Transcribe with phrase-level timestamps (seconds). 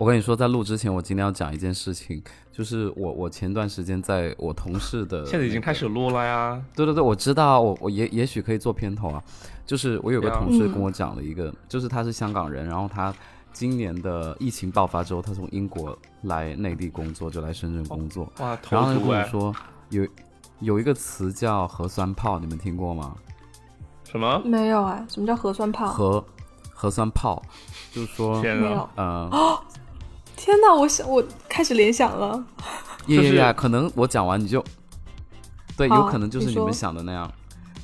[0.00, 6.58] 我跟你说，在录之前，我今天要讲一件事情，就是我我前段时间在我同事的，现在已经开始录了呀。
[6.74, 9.22] 对对对，我知道，我我也也许可以做片头啊。
[9.66, 13.14] 就是我有个同事跟我讲了一个，就是他是香港人，然后他
[13.52, 18.24] 今年的疫情爆发之后，他从英国来内地工作，就来深圳工作。
[18.38, 19.54] 哇，然后他跟我说
[19.90, 20.08] 有
[20.60, 23.14] 有一个词叫核酸炮，你们听过吗？
[24.04, 24.40] 什么？
[24.46, 25.04] 没有啊？
[25.10, 25.88] 什么叫核酸炮？
[25.88, 26.24] 核
[26.72, 27.42] 核酸炮，
[27.92, 28.88] 就是说没有。
[28.96, 29.30] 嗯。
[30.40, 30.74] 天哪！
[30.74, 32.42] 我想，我开始联想了。
[33.08, 33.52] 呀呀呀！
[33.52, 34.64] 可能我讲完你就，
[35.76, 37.30] 对，有可能就是你们想的那样，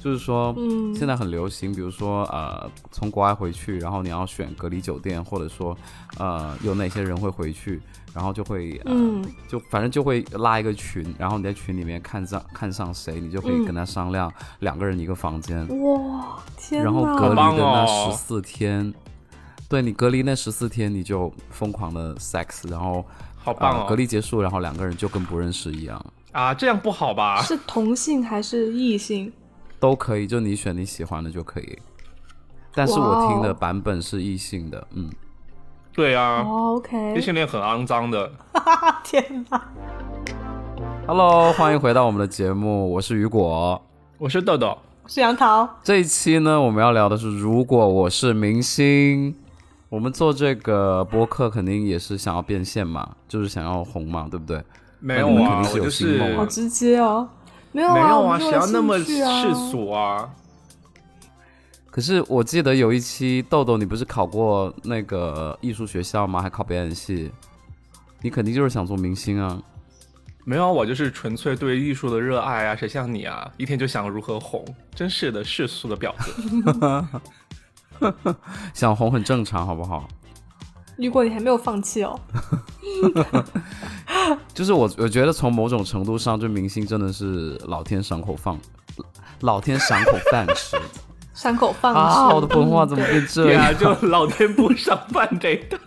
[0.02, 5.76] 就是说，嗯，现在很流行，比如说，呃，从国外回去，然后你要选隔离酒店，或者说，
[6.18, 7.78] 呃，有哪些人会回去，
[8.14, 15.66] 然后就会，嗯，就反正就会拉一个群，然后你在群里面看上看上谁，你就可以跟他商量，两个人一个房间。
[15.82, 18.94] 哇，天然后隔离的那十四天。
[19.68, 23.04] 对你隔离那十四天，你就疯狂的 sex，然后
[23.36, 23.86] 好棒哦！
[23.88, 26.00] 隔离结束，然后两个人就跟不认识一样
[26.30, 27.42] 啊，这样不好吧？
[27.42, 29.32] 是同性还是异性？
[29.80, 31.78] 都可以，就你选你喜欢的就可以。
[32.74, 35.10] 但是我听的版本是异性的，嗯，
[35.92, 38.30] 对啊，OK，异性恋很肮脏的。
[39.02, 39.68] 天哪
[41.08, 43.82] ！Hello，欢迎回到我们的节目，我是雨果，
[44.18, 45.68] 我是豆豆，我是杨桃。
[45.82, 49.34] 这一期呢，我们要聊的是如果我是明星。
[49.96, 54.62] 我们做这个播客肯定也是想要变现嘛，就是想要红嘛，对不对？
[55.00, 57.26] 没有啊，我就是好直接哦，
[57.72, 60.28] 没有没有啊，谁要那么世俗啊？
[61.90, 66.42] 可是我记得有一期豆豆，你不是考过那个艺术学校吗？
[66.42, 67.32] 还考表演系，
[68.20, 69.58] 你肯定就是想做明星啊？
[70.44, 72.76] 没有，我就是纯粹对艺术的热爱啊！
[72.76, 74.62] 谁像你啊，一天就想如何红，
[74.94, 77.20] 真是的世俗的婊子。
[78.74, 80.06] 想红很正常，好不好？
[80.96, 82.18] 如果你还没有放弃哦。
[84.54, 88.58] 就是我，我觉得从某种程度上，这明星真的是老天赏口饭，
[89.40, 90.76] 老天赏口饭吃，
[91.34, 91.98] 赏口饭吃。
[92.00, 93.76] 啊，我的普通话怎么变这样？
[93.76, 95.78] 就老天不赏饭给的。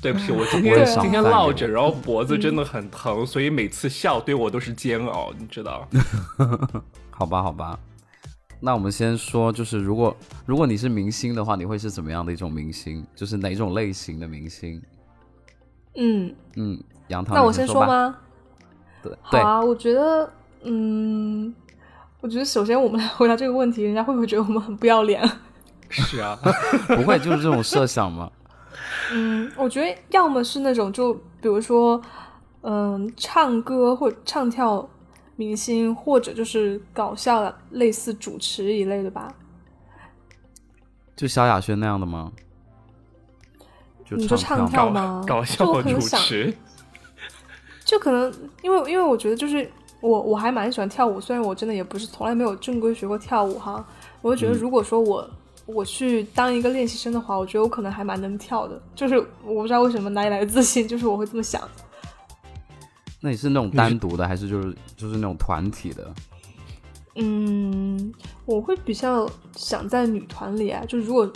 [0.00, 5.86] 对不起，我今天今天落枕，然后脖子真的很疼，所以每次笑对我都是煎熬，你知道？
[7.10, 7.78] 好吧，好吧。
[8.58, 13.06] 那我们先说，就是如果如果你是明星的话，你会是怎么样的一种明星？
[13.14, 14.80] 就是哪种类型的明星？
[15.94, 18.16] 嗯嗯，杨桃，那我先说吗？
[19.02, 19.62] 对，好啊。
[19.62, 20.30] 我觉得，
[20.62, 21.54] 嗯，
[22.20, 25.22] 我觉得首先我们来回答这个问题，人家会不会觉得我们很不要脸？
[25.88, 26.36] 是啊，
[26.88, 28.30] 不会，就是这种设想吗？
[29.12, 32.00] 嗯，我觉得要么是那种，就比如说，
[32.62, 34.88] 嗯，唱歌或唱跳。
[35.36, 39.32] 明星或者就是搞笑的，类似主持一类的吧。
[41.14, 42.32] 就萧亚轩那样的吗？
[44.10, 45.24] 你说唱跳吗？
[45.26, 46.54] 搞笑主持。
[47.84, 48.32] 就可能
[48.62, 49.70] 因为因为我觉得就是
[50.00, 53.84] 我我还蛮喜欢跳舞，虽然我真的也不是从来没有正规学过跳舞哈。
[54.22, 55.28] 我就觉得如果说我
[55.66, 58.80] 我去当一个练习生的话，我觉得我可能还蛮能跳的。
[58.94, 61.60] 就是我不知道为什么哪里来的自信，就是我会这么想。
[63.20, 66.14] 那你是那种单独的，还是就是就是那种团体的？
[67.16, 68.12] 嗯，
[68.44, 70.84] 我会比较想在女团里啊。
[70.86, 71.32] 就如果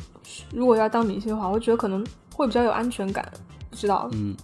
[0.53, 3.27] 如果要当明星的话，我觉得可能会比较有安全感，
[3.71, 4.37] 不知道，嗯，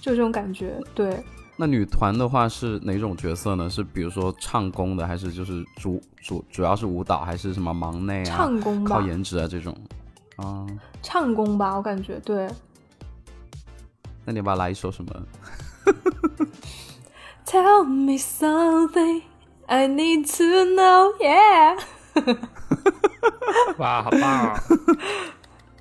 [0.00, 0.80] 就这种感觉。
[0.94, 1.22] 对。
[1.58, 3.68] 那女团的话是哪种角色呢？
[3.68, 8.24] 是比如说唱功的，还是就是主主主要是舞蹈，还是什么忙内啊？
[8.24, 9.76] 唱功吧靠颜值啊这种
[10.36, 10.66] 啊？
[11.02, 12.48] 唱功吧，我感觉对。
[14.24, 15.12] 那你要不要来一首什么
[17.46, 19.22] Tell me something
[19.66, 21.78] I need to know, yeah。
[23.78, 24.60] 哇，好棒啊！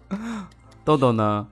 [0.83, 1.47] 豆豆呢？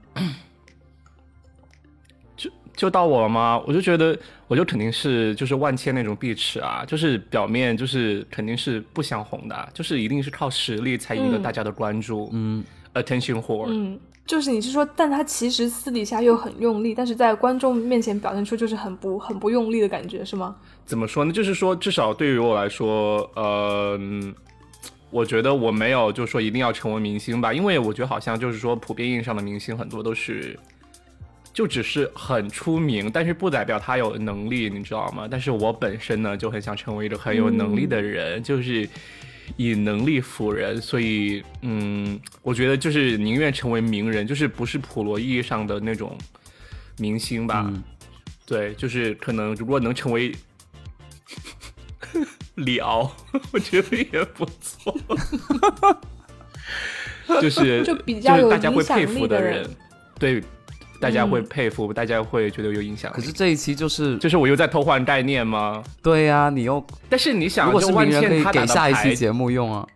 [2.36, 3.62] 就就到我了吗？
[3.68, 4.18] 我就觉得，
[4.48, 12.30] 我就肯定是就是万千那种碧池啊，就是表面就是肯定是不想红的，就是一定是靠实力才赢得大家的关注。
[12.34, 13.68] 嗯，attention whore。
[13.70, 14.00] 嗯。
[14.30, 20.56] 就是你是说，但他其实私底下又很用力，但是在观众面前表现出就是很不很不用力的感觉，是吗？
[20.86, 21.34] 怎么说呢？
[21.34, 24.00] 就是说，至少对于我来说，呃，
[25.10, 30.56] 我觉得我没有就是说一定要成为明星吧，因为我觉得好像就是说，普遍意义上的明星很多都是
[31.52, 35.28] 就只是很出名，但是不代表他有能力，你知道吗？
[35.28, 38.88] 但是我本身呢就很想成为一个很有能力的人，就是。
[39.57, 46.18] 以能力服人，所以，嗯，我觉得就是宁愿成为名人，就是不是普罗意义上的那种
[46.98, 47.72] 明星吧。
[48.46, 50.34] 对，就是可能如果能成为
[52.56, 53.16] 李敖，
[53.51, 54.98] 我觉得也不错。
[57.42, 59.69] 就是就比较大家会佩服的人，
[60.18, 60.44] 对，
[61.00, 63.12] 大家会佩服，大家会觉得有影响。
[63.12, 65.84] 可是这一期就是就是我又在偷换概念吗？
[66.04, 69.88] 对呀，你又但是你想，如果是万可以给下一期节目用啊。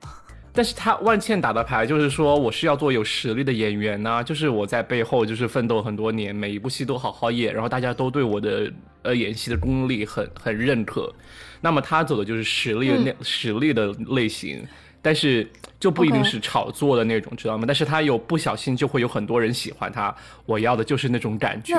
[0.55, 8.71] 但是他万茜打的牌就是说，我是要做有实力的演员呢，就是我在背后就是奋斗很多年，每一部戏都好好演，然后大家都对我的
[9.01, 11.11] 呃演戏的功力很很认可。
[11.59, 14.63] 那么他走的就是实力那实力的类型，
[15.03, 15.47] 但是
[15.79, 17.65] 就不一定是炒作的那种，知道吗？
[17.67, 20.15] 但是他有不小心就会有很多人喜欢他，
[20.47, 21.75] 我要的就是那种感觉。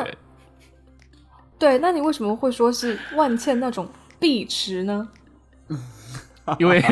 [1.58, 3.88] 对，那你为什么会说是万茜那种
[4.20, 5.08] 碧池呢？
[6.58, 6.82] 因为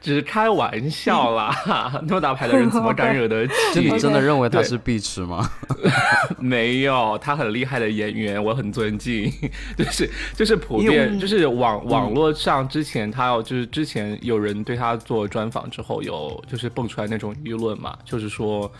[0.00, 3.80] 只是开玩笑啦，那么大牌的人怎么敢惹得起？
[3.80, 5.48] 你真的认为他是碧池吗？
[6.38, 9.32] 没有，他很厉害的演员，我很尊敬。
[9.78, 18.70] 就是就是普遍就是网网络上之前他要就是之前有人对他做专访之后有就是蹦出来那种舆论嘛，就是说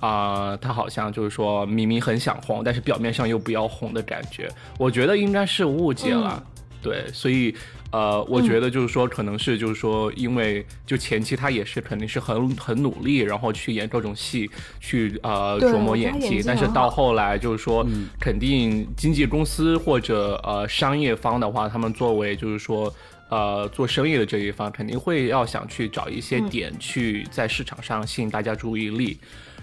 [0.00, 4.50] 啊他好像就是说明明很想红，但是表面上又不要红的感觉。
[4.78, 6.42] 我觉得应该是误解了，
[6.84, 7.52] 对，所以。
[7.94, 14.50] 呃，我觉得就是说，可能是就是说，因为就前期他也是肯定是很很努力，然后去演各种戏，
[14.80, 16.42] 去呃琢磨演技。
[16.44, 17.86] 但是到后来就是说，
[18.18, 22.92] 肯定经纪公司或者呃商业方的话，他们作为就是说
[23.28, 29.16] 呃做生意的这一方，肯定会要想去找一些点去在市场上吸引大家注意力。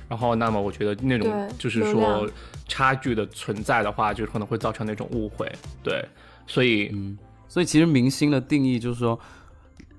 [0.07, 2.29] 然后，那么我觉得那种就是说
[2.65, 5.51] 差距的存在的话，就可能会造成那种误会。
[5.83, 6.01] 对，
[6.45, 6.91] 所以。
[6.93, 7.17] 嗯
[7.51, 9.19] 所以其实明星的定义就是说，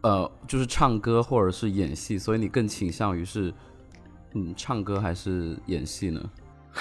[0.01, 2.19] 呃，就是唱歌或者是演戏。
[2.19, 3.53] 所以你更倾向于是，
[4.33, 6.31] 嗯，唱歌还是演戏呢？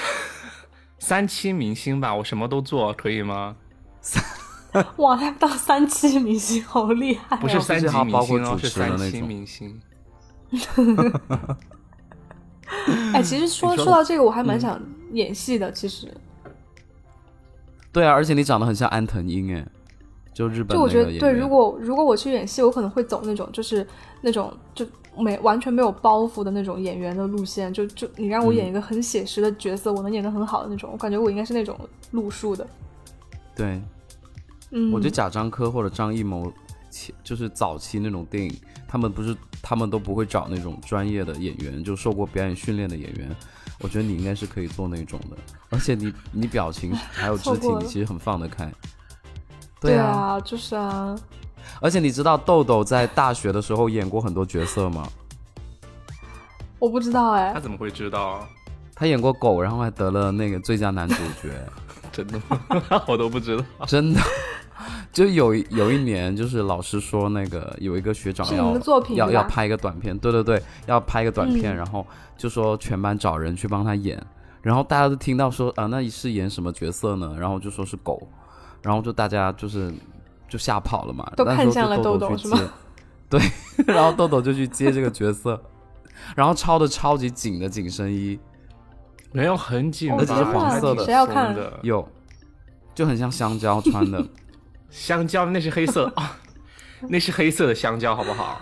[0.98, 3.54] 三期明星吧，我什么都做，可以吗？
[4.00, 4.24] 三
[4.96, 7.36] 哇，还到三期明星，好厉害！
[7.36, 9.78] 不是三期明星哦，是三期明星。
[13.14, 14.82] 哎，其实说说到这个，我还蛮想
[15.12, 15.70] 演戏的。
[15.70, 16.10] 其实，
[17.92, 19.68] 对啊，而且你长得很像安藤英，哎。
[20.34, 23.86] 就日本，就我觉得对，如果如果我去演戏，我可能会走那种就是
[24.22, 24.86] 那种就
[25.18, 27.72] 没完全没有包袱的那种演员的路线。
[27.74, 31.78] 就就你让我演一个很写实的角色，我能演得很好的那种，我感觉我应该是那种
[32.12, 32.66] 路数的。
[33.54, 33.82] 对，
[34.72, 36.50] 嗯，我觉得贾樟柯或者张艺谋，
[37.26, 38.56] 就是早期那种电影，
[38.88, 43.30] 他们不是他们都不会找那种专业的演员，就受过表演训练的演员。
[43.82, 45.38] 我觉得你应该是可以做那种的，
[45.70, 48.72] 而且你你表情还有肢体，你其实很放得开。
[49.80, 51.16] 对啊，就是啊。
[51.80, 55.08] 而且你知道豆豆在大学的时候演过很多角色吗？
[56.78, 57.52] 我不知道哎。
[57.54, 58.48] 他怎么会知道？
[58.94, 61.50] 他演过狗，然后还得了那个最佳男主角。
[62.12, 62.60] 真的吗？
[63.08, 63.64] 我都不知道。
[63.86, 64.20] 真的，
[65.12, 68.78] 就有有一年，就是老师说那个有一个学长要
[69.16, 72.06] 要要拍一个短片，对对对，要拍一个短片，然后
[72.38, 74.22] 就说全班找人去帮他演，
[74.62, 77.36] 然后大家都听到说啊，那是演什么角色呢？
[77.40, 78.28] 然后就说是狗。
[78.84, 79.94] 然后就大家就是
[80.50, 82.58] 就吓跑了嘛，都看向了豆豆是吗？
[83.30, 83.40] 对，
[83.86, 85.62] 然后豆豆就去接这个角色，
[86.36, 88.40] 然后抄的超级紧的紧身衣，
[89.32, 91.56] 没有很紧，而且是黄色的，谁要看？
[91.82, 92.08] 有，
[92.94, 94.26] 就很像香蕉穿的，
[94.90, 96.38] 香蕉那是黑色啊，
[97.10, 98.62] 那是黑色的香蕉，好不好？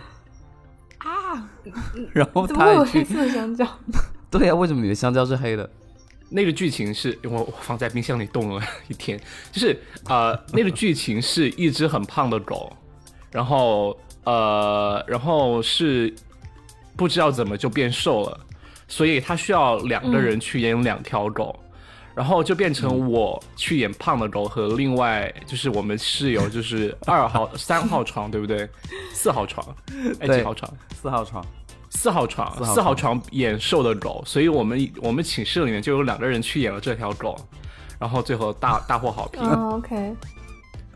[1.00, 1.50] 啊，
[2.13, 3.68] 然后怎么会有黑色香蕉？
[4.30, 5.69] 对呀，为什么你的香蕉是黑的？
[6.31, 9.19] 那个剧情是因为我放在冰箱里冻了一天，
[9.52, 9.76] 就是
[10.07, 12.71] 呃，那个剧情是一只很胖的狗，
[13.31, 16.14] 然后呃，然后是
[16.95, 18.40] 不知道怎么就变瘦了，
[18.89, 21.57] 所以他需要两个人去演两条狗，
[22.13, 28.67] 然后就变成我去演胖的狗和另外就是我们室友 就是二号三号床对不对？
[29.13, 29.65] 四号床，
[30.19, 30.73] 哎几号床？
[31.01, 31.45] 四号床。
[31.91, 37.35] 四号床，四号床演瘦的狗，所以我们我们寝室里面就有两个人去演了这条狗，
[37.97, 39.41] 然后最后大 大获好评。
[39.41, 40.13] OK，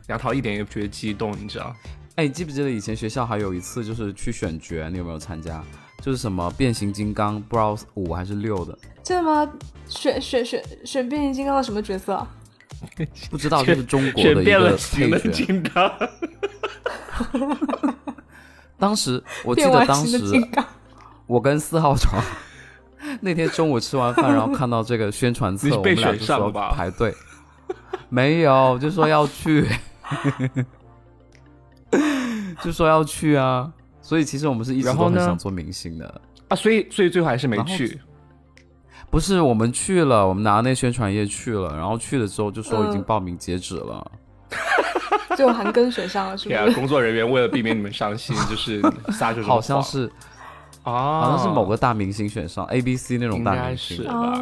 [0.08, 1.76] 杨桃一点也不觉得激动，你知道？
[2.16, 5.64] 哎，记不记得以前学校还有一次就是去选角，你有没有参加？
[6.04, 8.78] 就是什么变形金刚，不知道五还是六的？
[9.02, 9.50] 真的吗？
[9.88, 12.28] 选选选选变形金刚的什么角色？
[13.32, 15.50] 不知道，就是中国的一个配角。
[18.78, 20.20] 当时我记得当时。
[21.26, 22.22] 我跟四号床
[23.22, 27.16] 那天中午吃完饭，然后看到这个宣传册，我们俩就说排队，
[28.10, 29.66] 没有就说要去，
[32.62, 33.72] 就说要去啊。
[34.04, 36.56] 所以其实我们是一直都很想做明星的啊。
[36.56, 38.00] 所以所以最后还是没去。
[39.10, 44.12] 不是我们去了，我们拿那宣传页去了，然后去了之后就说已经报名截止了，
[45.36, 46.72] 最后还跟选上了，是不是？
[46.74, 48.80] 工作人员为了避免你们伤心， 就是
[49.12, 50.12] 撒这种好像是。
[50.84, 54.34] 啊，好像是某个大明星选上 A B C 那种大明星吧？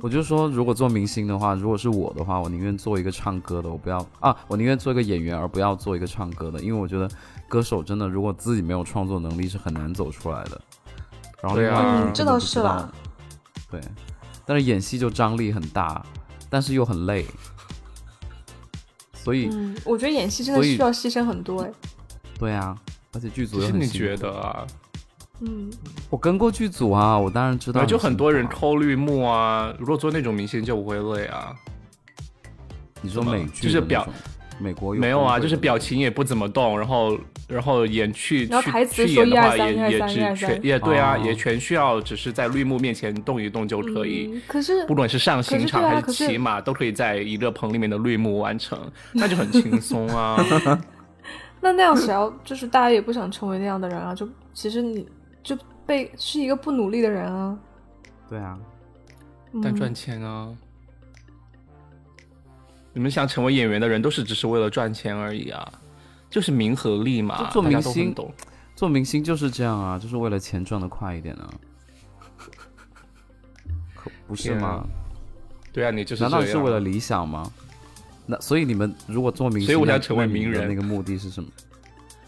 [0.00, 7.10] 我就说，如果做明星的话，如果是我的话，我宁愿做一个唱歌的，我不要啊，我宁愿做一个演员，而不要做一个唱歌的，因为我觉得
[7.48, 10.60] 歌手真的，如果自己没有创作能力，是很难走出来的。
[11.42, 12.90] 然后，对啊，这倒是啦。
[13.70, 13.80] 对，
[14.46, 16.04] 但是演戏就张力很大，
[16.48, 17.26] 但是又很累，
[19.12, 21.72] 所以，嗯，我觉得演戏真的需要牺牲很多，哎。
[22.38, 22.76] 对啊，
[23.12, 24.66] 而且剧组又很你觉得啊？
[25.44, 25.68] 嗯，
[26.08, 27.84] 我跟过剧组啊，我当然知道。
[27.84, 31.52] 就很多人抠绿幕啊，如果做那种明星就不会累啊。
[33.00, 34.08] 你说美剧就是表
[34.60, 37.18] 美国没有啊，就是表情也不怎么动，然后
[37.48, 44.40] 然后演去去去演的话也也只全也对啊，也全需要只是在绿幕面前动一动就可以。
[44.46, 48.78] 可是不管是上刑场还是骑马，都可以在一个棚里面的绿幕完成，
[49.12, 50.40] 那就很轻松啊。
[51.60, 54.14] 那那样谁要就是大家也不想成为那样的人啊？
[54.14, 55.04] 就其实你。
[55.42, 57.58] 就被是一个不努力的人啊，
[58.28, 58.58] 对啊，
[59.62, 60.54] 但赚钱啊！
[62.92, 65.72] 你们想成为演员的人都是只是为了赚钱而已啊，
[66.30, 67.50] 就是名和利嘛。
[67.50, 68.14] 做明星，
[68.76, 71.50] 做明星就是这样啊，就是为了钱赚的快一点啊，
[73.94, 74.86] 可不是吗？
[75.72, 77.50] 对啊，你就是难道是为了理想吗？
[78.26, 81.50] 那所以你们如果做明星，所以我想成为名人，那个目的是什么？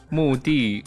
[0.09, 0.83] 目的。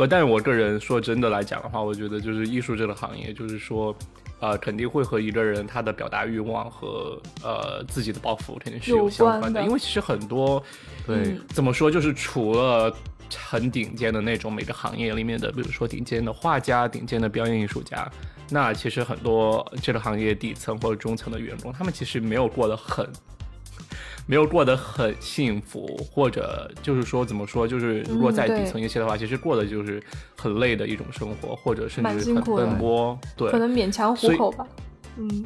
[0.00, 3.94] 不，但是我个人说真的来讲的话，我觉得就是艺术这个行业，就是说，
[4.38, 9.62] 呃，肯定会和一个人他的表达欲望和呃自己的抱负肯定是有相关的。
[9.62, 10.62] 因为其实很多，
[11.06, 12.90] 对，怎么说，就是除了
[13.36, 18.10] 很顶尖的那种每个行业里面的，比如说顶尖的画家、顶尖的表演艺术家，
[18.48, 23.06] 那其实很多这个行业底层或者中层的员工，他们其实没有过得很。
[24.30, 30.00] 没有过得很幸福，或者就是说怎么说，就是如果在底层一些的话，其实过的就是
[30.36, 34.64] 很累的一种生活，或者甚至很奔波，对，可能勉强糊口吧。
[35.16, 35.44] 嗯，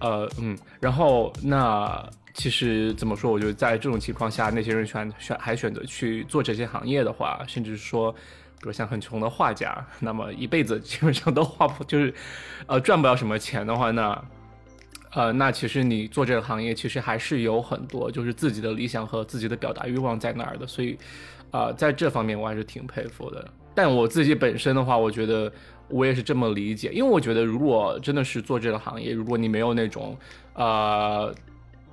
[0.00, 3.32] 呃嗯，然后那其实怎么说？
[3.32, 8.18] 我觉得在这种情况下，那些人选选还选择去做这些行业的话，甚至说，比
[8.64, 12.12] 如像很穷的画家，那么一辈子基本上都画不，就是
[12.66, 14.22] 呃赚不了什么钱的话，那。
[15.12, 20.98] 呃，那其实你做这个行业，其实还是有很多就是自己的理想和自己的表达欲望在那儿的，所以，
[21.50, 23.48] 呃，在这方面我还是挺佩服的。
[23.74, 25.50] 但我自己本身的话，我觉得
[25.88, 30.14] 我也是这么理解，因为我觉得如果真的是做这个行业，如果你没有那种
[30.54, 31.34] 呃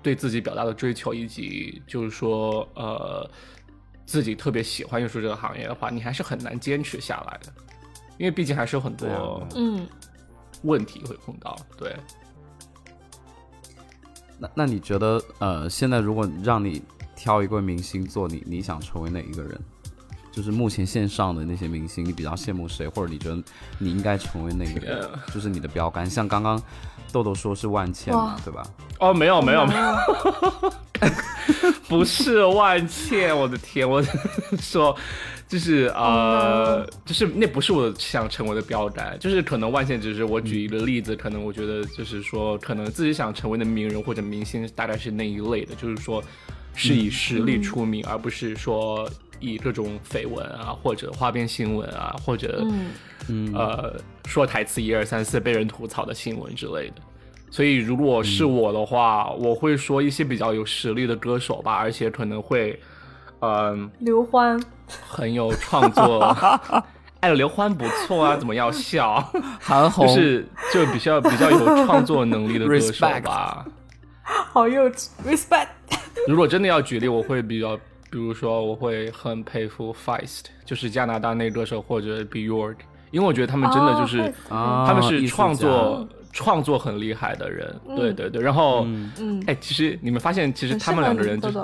[0.04, 3.30] 对自己表达的追求，以及就是说呃
[4.06, 7.54] 自己特别喜欢艺术这个行业的话，你还是很难坚持下来的，
[8.18, 9.88] 因为毕竟还是有很多嗯
[10.64, 11.96] 问题会碰到，对。
[14.38, 16.82] 那那你觉得，呃，现在如果让你
[17.16, 19.60] 挑一个明星做你，你想成为哪一个人？
[20.32, 23.42] 就是目前线上的那些明星，你比较羡慕谁，或者你觉得
[23.80, 25.10] 你应该成为哪个人？
[25.34, 26.10] 就是你的标杆。
[26.10, 26.62] 像刚刚
[27.16, 28.62] 豆豆说是万茜嘛，对吧？
[29.00, 29.96] 哦，没有没有没有，
[31.88, 34.04] 不是万茜，我的天，我
[34.60, 34.94] 说。
[35.48, 46.22] 就是呃，就是那不是我想成为的标杆，就是可能万茜只是我举一个例子，可能我觉得就是说，可能自己想成为的名人或者明星大概是那一类的，就是说
[46.74, 49.08] 是以实力出名，而不是说
[49.40, 52.66] 以各种绯闻啊或者花边新闻啊或者
[53.54, 53.94] 呃
[54.26, 56.96] 说台词一二三四被人吐槽的新闻之类的。
[57.50, 62.80] 所以如果是我的话，我会说一些比较有实力的歌手吧，而且可能会。
[63.42, 64.60] 嗯，刘欢
[65.06, 66.36] 很有创作，
[67.20, 69.22] 哎，刘欢不错啊，怎么要笑？
[69.60, 73.66] 韩红就是就比较比较有创作能力的 歌手吧。
[74.24, 75.68] 好幼稚，respect。
[76.28, 77.78] 如果真的要举例，我会比较，
[78.10, 82.78] 比如说我会很佩服 Feist，就是加拿大那歌手或者 Bjork，
[83.12, 87.76] 因为我觉得他们真的就是他们是创作创作很厉害的人。
[87.96, 88.86] 对对对，然后
[89.18, 91.64] 嗯，哎，其实你们发现，其实他们两个人就是。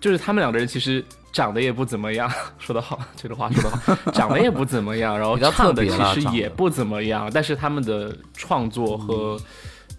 [0.00, 9.40] 就是他们两个人其实长得也不怎么样， 说的好，这个话说得好， 长得也不怎么样，然后唱的其实也不怎么样，但是他们的创作和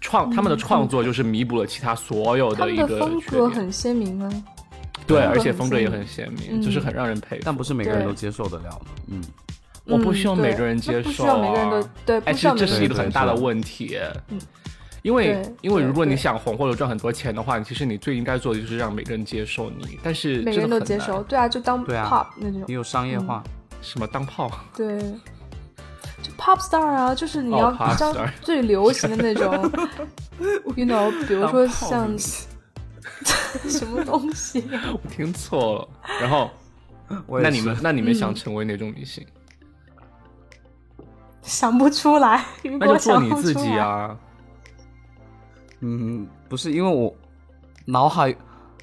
[0.00, 4.30] 创，他们的创作就是弥补了其他所有的一个风格很鲜明啊，
[5.08, 9.20] 对，而且风格也很鲜明，就是很让人佩服，但不是每个人都接受得了的，嗯，
[9.86, 14.38] 我不需要每个人接受，不需要每个人都对，哎，其实这是一个很大的问题，嗯。
[15.02, 20.00] 因为，因为如果你想红或者赚很多钱的话，其实你最应该做的就是让每个人接受你。
[20.02, 22.64] 但是每个人都接受，对啊，就当 pop 那种。
[22.66, 23.40] 你有商业化，
[23.80, 24.50] 什么当炮？
[24.76, 24.98] 对，
[26.20, 29.70] 就 pop star 啊，就是你要当最流行的那种。
[30.74, 34.64] You know，比如说像 什么东西？
[34.92, 35.88] 我听错了。
[36.20, 36.50] 然后，
[37.40, 39.24] 那你们，那你们想成为哪种明星？
[41.46, 42.44] 想不出来，
[42.78, 44.14] 那就做你自己啊！
[45.80, 47.14] 嗯，不是，因为我
[47.86, 48.34] 脑海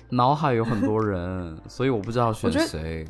[0.09, 3.05] 脑海有很多人， 所以我不知道选谁。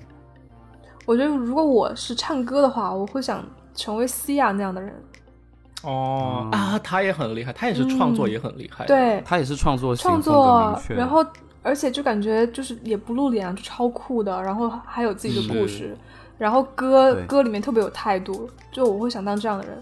[1.06, 3.46] 我觉得如果我是唱歌的话，我会想
[3.76, 4.94] 成为 Cia 那样的人。
[5.84, 8.86] 哦啊，他也很厉害，他也是创作也很厉害。
[8.86, 11.24] 对，他也是创作创作，然后
[11.62, 15.98] 而且就感觉就是也不露脸，就超酷的，然后还有自己的故事，
[16.38, 19.82] 然后歌歌里面特别有态度，就我会想当这样的人。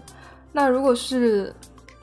[0.52, 1.54] 那如果是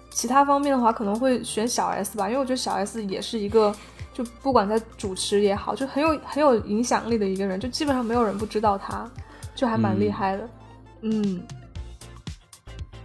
[0.09, 3.73] 其他方面的话，可能会选小 S 吧，因为我觉得小 S 也是一个，
[4.13, 9.09] 就不管在主持也好，就很有很有影响力的一个人，就基本上没有人不知道他，
[9.55, 10.49] 就还蛮厉害的。
[11.01, 11.41] 嗯。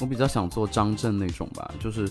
[0.00, 2.10] 我比较想做张震那种吧，就是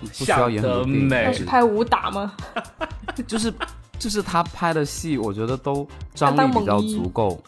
[0.00, 2.34] 不需要演很多电影，是拍武打吗？
[3.28, 3.52] 就是
[3.96, 7.40] 就是他拍的戏，我觉得都张力比较足够，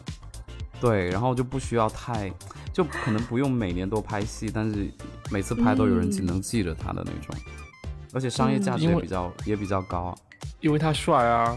[0.83, 2.29] 对，然后就不需要太，
[2.73, 4.91] 就可能不用每年都拍戏，但是
[5.31, 7.37] 每次拍都有人记能记着他的那种，
[8.13, 10.13] 而且商业价值也比较也比较高，
[10.59, 11.57] 因为他帅啊，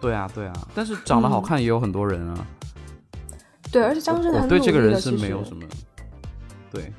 [0.00, 2.46] 对啊对啊，但是长得好看也有很多人啊，
[3.70, 5.62] 对，而且张震我对这个人是没有什么。
[6.72, 6.90] 对，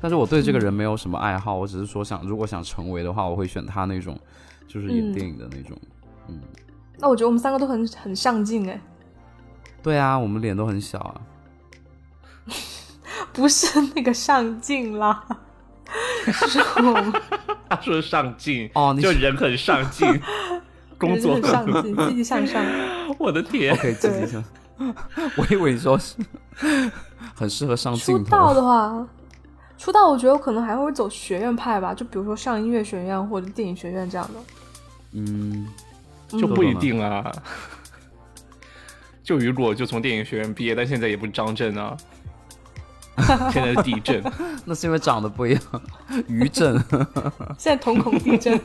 [0.00, 4.18] 但是我对这个人没有什么爱好，我只是说想，如果想成为的话，我会选他那种，
[4.66, 5.78] 就是演电影的那种，
[6.28, 6.40] 嗯。
[6.98, 8.80] 那我觉得我们三个都很很上镜哎。
[9.82, 11.14] 对啊，我们脸都很小啊。
[13.32, 15.24] 不是那个上镜啦，
[16.26, 16.58] 是
[17.68, 20.20] 他说上镜哦，就人很上镜，
[20.98, 22.64] 工作很上进，积极向上。
[23.18, 24.42] 我的天，OK，积极向。
[25.36, 26.16] 我以为你说是
[27.34, 28.24] 很适合上镜头。
[28.24, 29.06] 出道的话。
[29.78, 34.34] 出道，我觉得我可能还会走学院派吧，就比如说上音乐学院或者电影学院这样的。
[35.12, 35.66] 嗯，
[36.28, 37.32] 就不一定啊。
[39.30, 41.96] 就雨果就从电影学院毕业，但现在也不是张震啊。
[43.52, 44.20] 现在是地震，
[44.66, 45.62] 那是因为长得不一样。
[46.26, 46.76] 余震，
[47.56, 48.60] 现在瞳孔地震。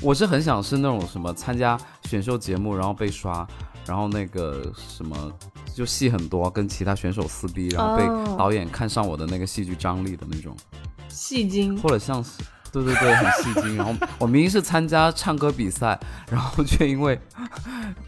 [0.00, 3.46] 我是很想是那种什么参加选秀节目，然后被刷，
[3.86, 5.30] 然后那个什么。
[5.74, 8.06] 就戏很多，跟其他选手撕逼，然后被
[8.38, 10.56] 导演看上我的那个戏剧张力的那种
[11.08, 12.40] 戏精，或者像是
[12.82, 13.76] 对对对，很戏精。
[13.76, 17.18] 然后我明明是参加唱歌比赛，然后却因为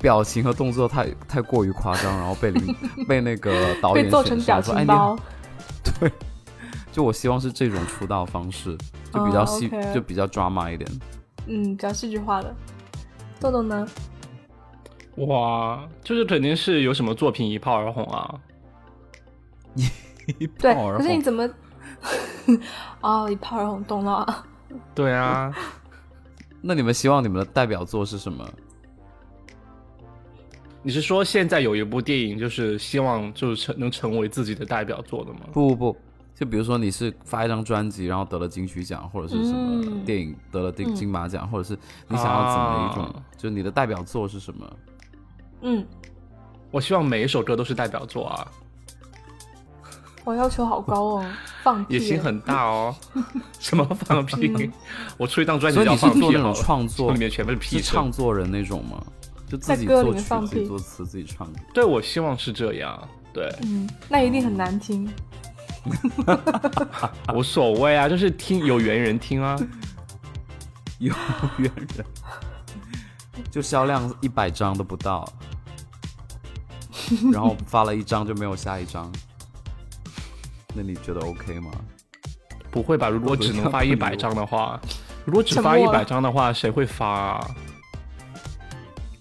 [0.00, 2.74] 表情和动作太太过于夸张，然后被领
[3.06, 5.16] 被那个导演做成表情包。
[6.00, 6.10] 对，
[6.90, 8.76] 就我希望是这种出道方式，
[9.12, 10.90] 就比较戏，就比较 drama 一点。
[11.46, 12.52] 嗯，比较戏剧化的。
[13.38, 13.86] 豆豆呢？
[15.16, 18.34] 哇，就是肯定是有什么作品一炮而红啊！
[20.38, 21.48] 一炮而红，可是你怎么？
[23.00, 24.44] 哦，一炮而红，懂了。
[24.94, 25.54] 对啊，
[26.60, 28.46] 那你们希望你们的代表作是什么？
[30.82, 35.40] 你是说现在有一部电影，就是希望就是成能成为自己的代表作的吗？
[35.52, 35.98] 不不不，
[36.34, 41.76] 就比如说你是发一张专辑，然后得了金曲奖，或者是什么电影得了金金马奖，或者是
[42.08, 44.76] 你想要怎么一种，就是你的代表作是什么？
[45.62, 45.84] 嗯，
[46.70, 48.46] 我希望每一首歌都是代表作啊！
[50.26, 51.26] 我要求好高哦，
[51.62, 52.92] 放野心很大哦。
[53.60, 54.68] 什么放屁？
[55.16, 59.00] 我出一张专辑叫放屁那种创作里面全部是屁，唱作人那种吗？
[59.48, 61.48] 就自己作曲、自己作词、自己唱。
[61.72, 63.08] 对，我希望是这样。
[63.32, 65.08] 对，嗯，那一定很难听。
[67.32, 69.56] 无所谓啊，就是听有缘人听啊，
[70.98, 71.14] 有
[71.58, 72.04] 缘人。
[73.48, 75.24] 就销量一百张都不到，
[77.32, 79.08] 然后发了一张就没有下一张，
[80.76, 81.70] 那你觉得 OK 吗？
[82.70, 83.08] 不会吧？
[83.08, 84.78] 如果只能发一百张的话，
[85.24, 87.06] 如果只发一百张的话，谁会发？
[87.08, 87.50] 啊？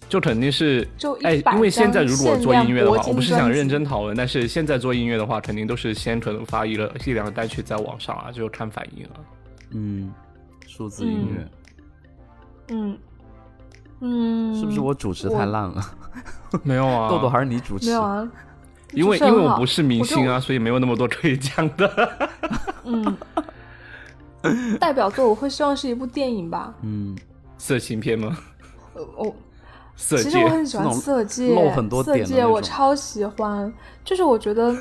[0.07, 0.87] 就肯定是
[1.23, 9.15] 哎，因为现在如果做音乐的话，我不是想认真讨论，但是现在做音乐的话，肯定都是先可能发一个一两个单曲在网上啊，就看反应了。
[9.71, 10.13] 嗯，
[10.67, 11.47] 数字音乐，
[12.75, 12.97] 嗯。
[14.01, 15.81] 嗯，是不是我主持太烂了？
[16.63, 17.85] 没有啊，豆豆还是你主持？
[17.85, 18.27] 没有啊，
[18.95, 22.29] 因为因为我不是明星啊，所以没有那么多可以讲的。
[22.83, 23.17] 嗯，
[24.79, 26.73] 代表作我会希望是一部电影吧。
[26.81, 27.15] 嗯，
[27.57, 28.37] 色情片吗？
[28.93, 29.33] 哦，
[29.95, 31.55] 色其实我很喜欢色戒，
[32.03, 33.71] 色戒我超喜欢。
[34.03, 34.75] 就是我觉得，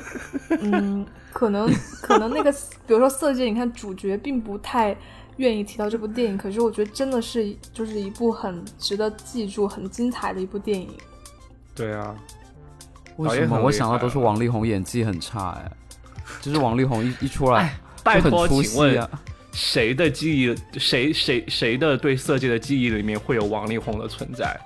[0.61, 1.69] 嗯，可能
[2.01, 2.51] 可能那个，
[2.87, 4.95] 比如说色戒，你看主角并不太。
[5.37, 10.87] 愿意提到这部电影，可是我觉得真的是就是一部很值得记住、很精彩的一部电影。
[11.75, 12.15] 对啊，
[13.17, 15.71] 为什么我想到都是王力宏演技很差哎？
[16.41, 19.09] 就是王力宏一 一出来拜托，请问
[19.51, 20.55] 谁的记忆？
[20.77, 24.59] 谁谁谁的对色戒的记忆里面会有王力宏的存在？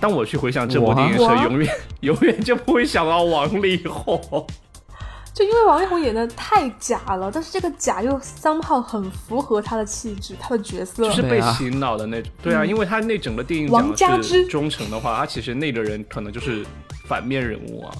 [0.00, 4.20] 当我去回想这部电影时，永远 永远就不会想到王力宏。
[5.32, 12.30] 就因为王力宏演的太假了，但是这个假又 somehow 很符合他的气质，他的角色就是被洗脑的那种。
[12.42, 16.66] 对啊，因为他那整个电影王家之忠诚的话，他其实那个人可能就是
[17.06, 17.94] 反面人物啊。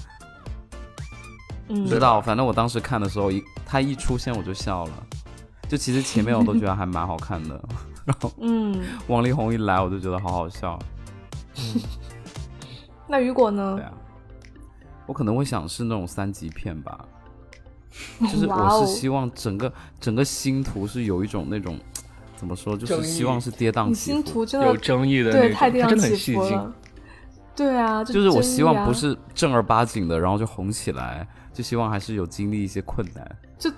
[1.69, 4.91] 嗯，知道，反正我当时看的时候，一他一出现我就笑了。
[5.69, 7.59] 就其实前面我都觉得还蛮好看的，
[8.05, 10.77] 然后嗯，王力宏一来我就觉得好好笑。
[13.07, 13.75] 那雨果呢？
[13.77, 13.93] 对啊，
[15.07, 17.05] 我可能会想是那种三级片吧。
[18.21, 21.79] 就是我是希望整个整个星图是有一种那种
[22.35, 26.73] 怎么说，就是希望是跌宕起伏，星图真的有争议的，对，太跌宕起伏了。
[27.55, 33.35] 对啊，就是我希望不是正儿八经的，然后就红起来，就希望还是有经历一些困难。
[33.57, 33.71] 就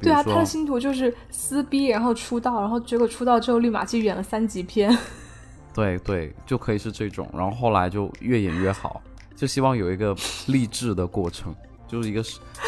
[0.00, 4.96] 对啊，他的星图就是撕逼，然后出道，然后结果出道之后立马去演了三级片。
[5.74, 9.00] 对对，就可以是这种，然后后来就越演越好，
[9.34, 10.16] 就希望有一个
[10.46, 11.54] 励志的过程。
[11.88, 12.24] 就是一个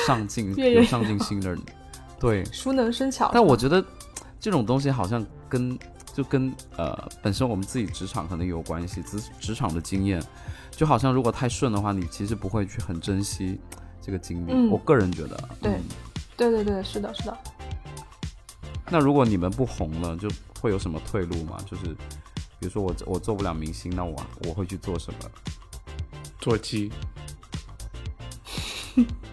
[0.06, 1.58] 上进、有上进心的人，
[2.20, 3.30] 对， 熟能生巧。
[3.32, 3.82] 但我觉得
[4.38, 5.78] 这种东西好像跟
[6.12, 10.22] 就跟呃本身我们自己职场可能有关系，职职场的经验，
[10.76, 13.60] 就好像如果太顺的话，你其实不会去很珍惜
[14.00, 14.68] 这个经历。
[14.68, 15.80] 我个人觉得，对，
[16.36, 17.38] 对对对，是的，是的。
[18.90, 20.28] 那如果你们不红了，就
[20.60, 21.58] 会有什么退路吗？
[21.64, 21.84] 就是
[22.58, 24.14] 比如说我我做不了明星，那我
[24.48, 25.30] 我会去做什么？
[26.38, 26.90] 做鸡。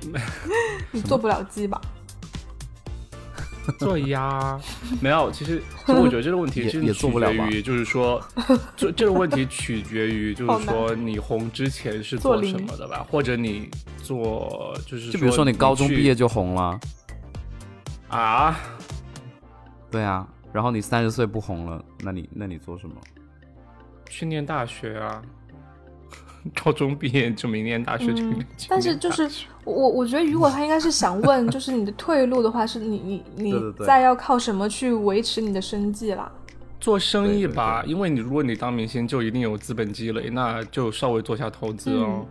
[0.91, 1.79] 你做不了鸡吧？
[3.77, 4.59] 做呀
[5.01, 5.31] 没有。
[5.31, 8.21] 其实，其实我觉得这个问题是取决于，就是说，
[8.75, 13.05] 这这个问题取决于，就是说你红之前是做什么的吧？
[13.09, 13.69] 或者你
[14.01, 16.79] 做就是，就比如说你高中毕业就红了
[18.09, 18.59] 啊？
[19.89, 22.95] 对啊，然后你三十岁不红了，那你那你做什么？
[24.09, 25.21] 去念大学啊。
[26.63, 28.23] 高中毕业就明年大学就。
[28.67, 29.29] 但是就是
[29.63, 36.31] 我我觉得，如果他应该是想问，就是你的退路的话，是你你你再要靠什么去维持你的生计啦？
[36.79, 42.25] 做生意吧，因为你如果你当明星，就一定有资本积累，那就稍微做下投资哦。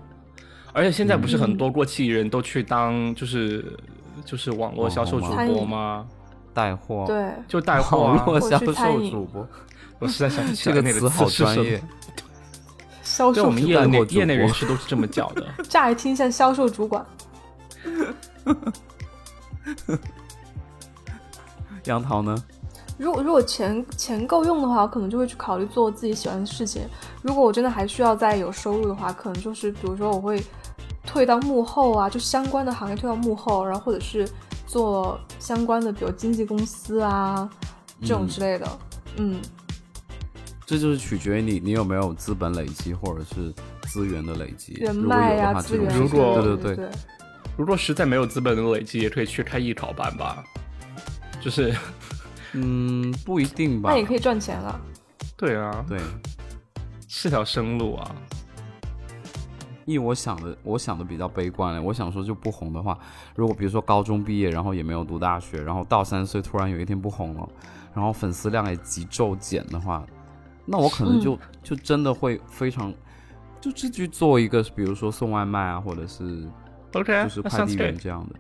[0.73, 3.65] 而且现在不是很多过气艺人都去当就是
[4.25, 6.05] 就是网络销售主播吗？
[6.53, 8.73] 带货对，就带货网络销售
[9.09, 9.47] 主播。
[10.01, 11.81] 我实在想不起来那个词好专业。
[13.11, 15.45] 销售，我们业内业内人士都是这么叫的。
[15.69, 17.05] 乍一听像销售主管。
[21.85, 22.37] 杨桃呢？
[22.97, 26.83] 如果如果钱钱够用的话，我可能就会去考虑做自己喜欢的事情。
[27.23, 30.43] 如果我真的还需要再有收入的话，可能就是比如说我会
[31.05, 34.29] 退到幕后啊，就相关的行业退到幕后，然后或者是
[34.67, 37.49] 做相关的，比如经纪公司啊
[38.03, 38.79] 这种之类的。
[39.17, 39.41] 嗯。
[40.71, 43.53] 这就是取决于你，你有没有资本累积，或者是
[43.89, 44.75] 资源的累积。
[44.75, 45.93] 人脉呀，资源。
[45.99, 46.89] 如果对对对，
[47.57, 50.45] 如果实在没有资本的累积，也可以去开艺考班吧。
[51.41, 51.75] 就是，
[52.53, 53.91] 嗯，不一定吧。
[53.91, 54.81] 那也可以赚钱了。
[55.37, 55.99] 对啊，对，
[57.09, 58.15] 是条生路啊。
[59.87, 61.85] 因为我想的，我想的比较悲观。
[61.85, 62.97] 我想说，就不红的话，
[63.35, 67.49] 如果比如说高中毕业，然后也没有读大学，然后到三十岁突然有一天不红了，
[67.93, 70.07] 然后粉丝量也急骤减的话。
[70.73, 72.95] 那我可能就就真的会非常，
[73.61, 76.47] 就自己做一个，比如说送外卖啊，或者是
[76.93, 78.37] ，OK，就是快递员这样的。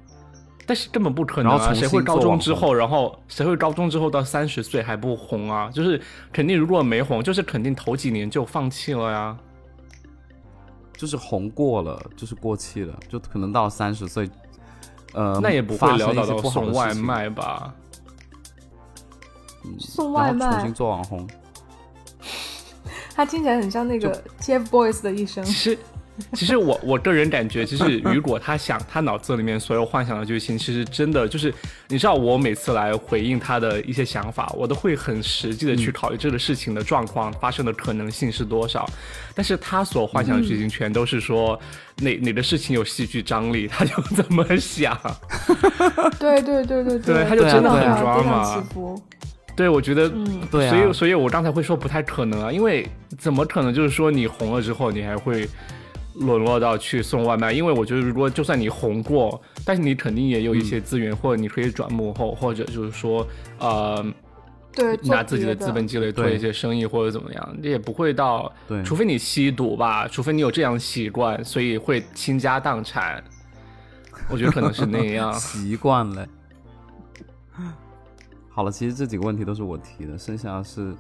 [0.64, 1.74] 但是根本不可能啊！
[1.74, 5.68] 谁会高中之后，然后谁会高中之后到三十岁还不红啊？
[5.72, 6.00] 就是
[6.32, 9.36] 肯定如果没红，就是肯定头几年就放弃了呀。
[10.96, 14.30] 就是红过了，就是过气了，就可能到三十岁，
[15.14, 17.74] 呃，那也不会聊到送外卖吧？
[19.80, 21.26] 送外卖，重新做网红。
[23.20, 25.44] 他听起来很像那个 TFBOYS 的一生。
[25.44, 25.78] 其实，
[26.33, 31.52] 其实我我个人感觉，其实如果他想，他脑子里面所有幻想的剧情，其实真的就是，
[31.88, 38.88] 你知道，我每次来回应他的一些想法，我都会很实际的去考虑这个事情的状况发生的可能性是多少。
[39.35, 41.61] 但是他所幻想的剧情全都是说，
[41.98, 44.98] 哪哪个事情有戏剧张力，他就怎么想。
[46.18, 48.66] 对对对对对，他就真的很抓嘛。
[49.61, 55.46] 对，我觉得，嗯，对所以，所以我刚才会说不太可能啊，因为怎么可能就是说你红了之后，你还会
[56.14, 57.53] 沦落到去送外卖？
[57.53, 63.27] 因为我觉得，如果就算你红过，但是你肯定也有一些资源，或者你可以转幕后，或者就是说，
[63.59, 64.03] 呃，
[64.75, 73.23] 对，拿自己的资本积累做一些生意或者怎么样，也不会到，对，除非你吸毒吧，除非你有这样习惯，所以会倾家荡产。
[74.31, 76.27] 我觉得可能是那样 习惯了。
[78.61, 80.94] 好了，其实这几个问题都是我提的，剩下是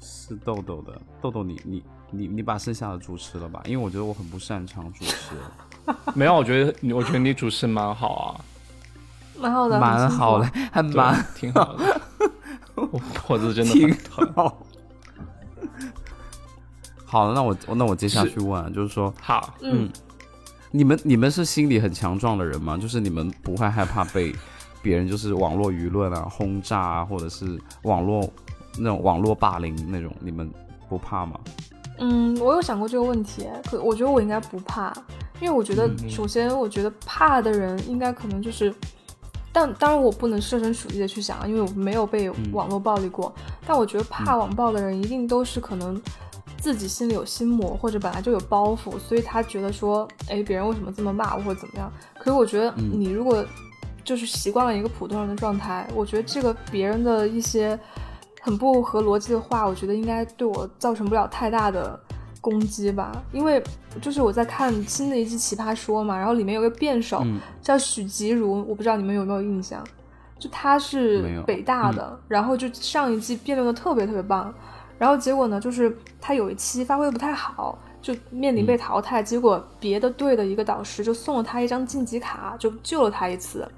[0.00, 1.00] 是豆豆的。
[1.20, 3.62] 豆豆，你你你你把剩下的主持了吧？
[3.66, 5.36] 因为我觉得我很不擅长主持。
[6.12, 8.34] 没有，我觉得我觉得你主持蛮好啊。
[9.38, 12.00] 蛮好的，蛮好的，还蛮挺好的。
[13.28, 13.96] 我是真的挺
[14.34, 14.60] 好。
[17.04, 19.88] 好了，那我那我接下去问，就是说，好，嗯，
[20.72, 22.76] 你们你们是心理很强壮的人吗？
[22.76, 24.34] 就是你们不会害怕被
[24.82, 28.28] 别人就是网络舆论啊轰炸啊，或者是网络
[28.78, 30.50] 那种网络霸凌那种，你们
[30.88, 31.38] 不怕吗？
[31.98, 34.92] 嗯，我有想过这个问题，可我觉得我应该不怕，
[35.40, 38.74] 因为我觉得首先我觉得怕的人应该可能就是，
[39.52, 43.32] 但当然我不能设身处地的去想，因为我没有被网络暴力过，
[43.66, 46.00] 但我觉得怕网暴的人一定都是可能。
[46.58, 51.92] 自己心里有心魔，或者本来就有包袱，所以他觉得说，哎，别人为什么这么骂我，或者怎么样？
[52.16, 53.44] 可是我觉得，你如果
[54.04, 57.78] 就是习惯了一个普通人的状态，我觉得这个别人的一些
[58.40, 61.98] 很不合逻辑的话，我觉得应该对我造成不了太大的
[62.40, 63.12] 攻击吧。
[63.32, 63.62] 因为
[64.00, 67.24] 就是我在看新的一季《奇葩说》嘛，然后里面有个辩手
[67.60, 69.84] 叫许吉如，我不知道你们有没有印象？
[70.38, 74.52] 就他是北大的，然后就上一季辩论的特别特别棒。
[74.98, 79.22] 然后结果呢，就是他有一期发挥的不太好，就面临被淘汰。
[79.22, 83.68] 结果别的队的一个导师就送了他一张晋级卡，就救了他一次。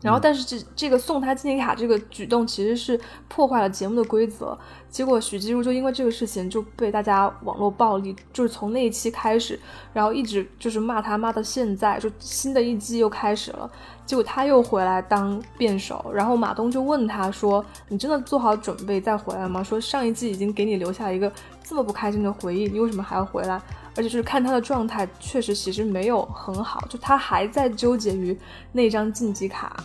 [0.00, 4.56] 然后，但是这这个送他纪念卡这个举动其实是破坏了节目的规则。
[4.88, 9.58] 结果许基如就因为这个事情就被大家网络暴力，就是从那一期开始，
[9.92, 13.70] 然后一直就是骂他骂到现在，就新的一季又开始了。
[14.06, 21.30] 结果他又回来当辩手，然后马东就问他说：“你真的做好准备再回来吗？”说上一季已经给你留下一个
[21.68, 23.60] 这么不开心的回忆，你为什么还要回来？
[23.94, 28.38] 而且就是看他的状态，确实其实没有很好，就他还在纠结于
[28.72, 29.76] 那张晋级卡。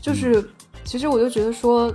[0.00, 0.48] 就是
[0.84, 1.94] 其实我就觉得说。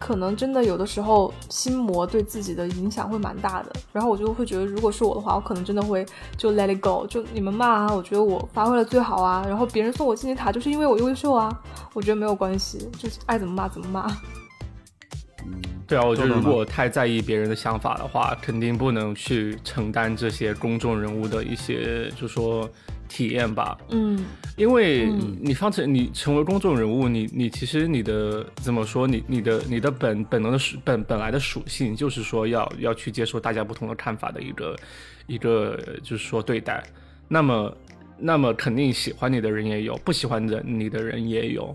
[0.00, 11.50] 可能真的有的时候心魔对自己的影响会蛮大的，然后我就会觉得，如果是我的话，我可能真的会就 let it go，就你们骂啊，我觉得我发挥了最好啊，然后别人送我晋级卡就是因为我优秀啊，
[11.94, 14.08] 我觉得没有关系，就爱怎么骂怎么骂。
[15.44, 22.68] 嗯，对啊，我觉得如果太在意别人的想法的话，肯定不能去承担这些公众人物的一些，就说。
[23.10, 24.22] 体验吧，嗯，
[24.58, 34.76] 因为你方成你成为公众人物，你你其实你的怎么说，你你的你的本本能的属本本来的属性就是说要要去接受大家不同的看法的一个
[35.26, 36.84] 一个就是说对待，
[37.28, 37.74] 那么
[38.18, 41.74] 那么肯定喜欢你的人也有，不喜欢的你的人也有。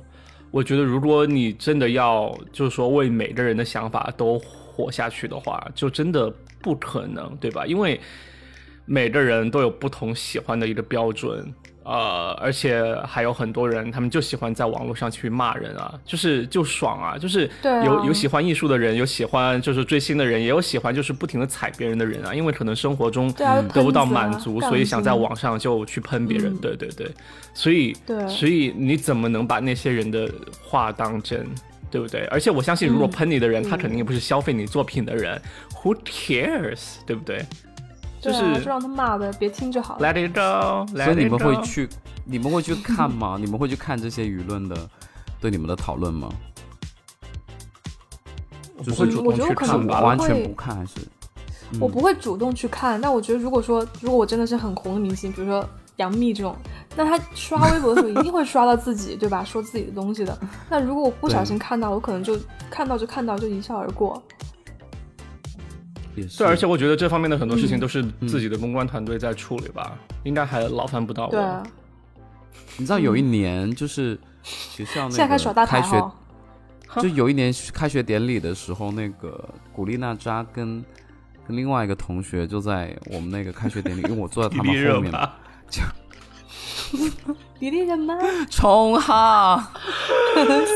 [0.54, 7.66] 我觉得如果你真的要就是说为每个人的想法都活下去的话，就真的不可能，对吧？
[7.66, 8.00] 因为。
[8.86, 11.54] 每个人都有不同喜欢的一个标准，
[11.86, 27.12] 呃，而且还有很多人，他们就喜欢在网络上去骂人啊，就是就爽啊，就是有有喜欢艺术的人，有喜欢就是追星的人，也有喜欢就是不停的踩别人的人啊，因为可能生活中得不到满足，所以想在网上就去喷别人，对对对，
[27.54, 27.96] 所以
[28.30, 30.30] 所以你怎么能把那些人的
[30.62, 31.46] 话当真，
[31.92, 32.22] 对不对？
[32.32, 35.40] 而且我相信，如果喷你的人，他肯定也不是消费你作品的人
[35.84, 37.46] ，Who cares，对不对？
[38.24, 39.98] 就是就让他骂呗，别听就好。
[40.00, 40.88] Let it go。
[40.96, 41.90] 所以你们会去，
[42.24, 43.36] 你们会去看吗？
[43.38, 44.78] 你们会去看这些舆论的
[45.42, 46.30] 对你们的讨论吗？
[48.82, 50.94] 就是主动去看吧，完全不看还是？
[51.82, 56.56] 我不会主动去看，但我觉得如果说如果我真的是很红的明星，比如说杨幂这种，
[56.96, 59.44] 那她刷微博的时候一定会刷到自己，对吧？
[59.44, 60.38] 说自己的东西的。
[60.70, 62.38] 那如果我不小心看到，我可能就
[62.70, 64.22] 看到就看到就一笑而过。
[66.38, 71.32] 对，而且我觉得这方面的很多事情都是自己的公关团队在处理吧，应该还劳烦不到我。
[71.32, 71.42] 对，
[72.78, 76.12] 你知道有一年就是学校那个开学，
[77.02, 80.84] 就有一年开学典礼的时候，那个古力娜扎跟
[81.48, 85.12] 跟另外一个同学就在我们那个开学典礼，因为我坐在他们 后面，
[85.70, 85.82] 就
[87.60, 88.16] 迪丽热巴，
[88.50, 89.72] 冲哈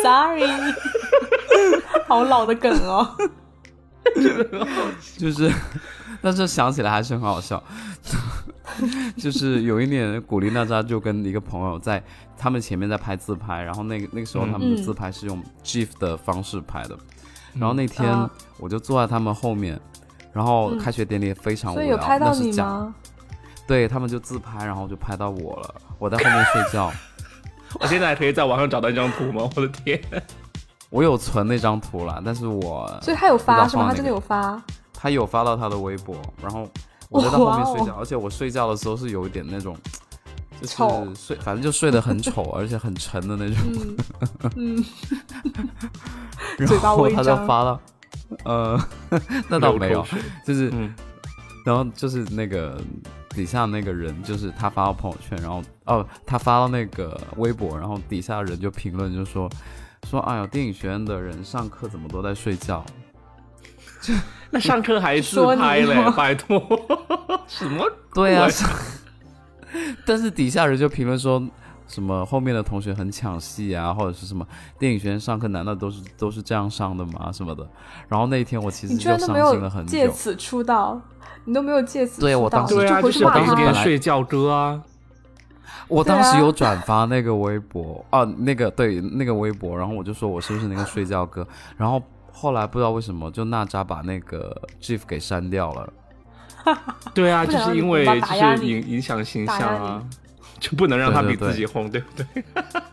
[0.01, 0.47] ，sorry，
[2.07, 3.15] 好老的梗哦。
[5.17, 5.51] 就是，
[6.21, 7.61] 但是想起来还是很好笑。
[9.17, 12.03] 就是有一年，古力娜扎就跟一个朋友在
[12.37, 16.97] 他们前面在拍自拍，然后那个那个时候他们的自拍是用 GIF 的方式拍的。
[17.53, 19.79] 然后那天我就坐在他们后面，
[20.31, 22.93] 然后开学典礼非常无聊，那是讲，
[23.65, 26.91] 对他们就自拍，然后就拍到我了，我在后面睡觉。
[27.79, 29.49] 我现在还可以在网上找到一张图吗？
[29.55, 29.99] 我的天！
[30.89, 33.87] 我有存那张图了，但是我所以他有发是吗？
[33.89, 34.61] 他真的有发，
[34.93, 36.67] 他有发到他的微博，然后
[37.09, 39.75] 我在他后面睡觉，而且我睡觉的时候是有一点那种，
[40.61, 40.75] 就是
[41.15, 43.57] 睡，反正就睡得很丑， 而且很沉的那种。
[44.55, 44.83] 嗯，
[46.57, 47.79] 然后他就发了，
[48.45, 48.79] 呃，
[49.49, 50.05] 那倒没有，
[50.45, 50.71] 就是，
[51.65, 52.79] 然后就是那个
[53.29, 59.49] 底下那个人就是他发到朋友圈，然后哦，他发到那个微博，然后底下人就评论就说
[60.07, 62.83] 说，哎呀，电影学院的人上课怎么都在睡觉？
[64.49, 66.11] 那上课还自拍嘞？
[66.15, 66.59] 拜托，
[67.47, 67.85] 什么？
[68.13, 68.47] 对啊，
[70.05, 71.41] 但是底下人就评论说。
[71.89, 74.45] 什么后面的同学很抢戏啊，或者是什么
[74.77, 77.31] 电影学院上课难道都是都是这样上的吗？
[77.31, 77.65] 什么的。
[78.09, 79.89] 然后那一天我其实就伤心了很久。
[79.89, 80.99] 借此出道，
[81.45, 84.83] 你都没有借此对我当时对啊，就是我当时睡觉哥啊。
[85.87, 91.47] 我当时有转发那个微博啊，那个对那个微博，然后我就说我是不是那个睡觉哥？
[91.77, 95.93] 然后后来不知道为什么就娜扎把那个 GIF 给删掉了。
[97.13, 100.03] 对啊，就是因为就是影影响形象啊。
[100.59, 102.43] 就不能让他比自己红，对不对？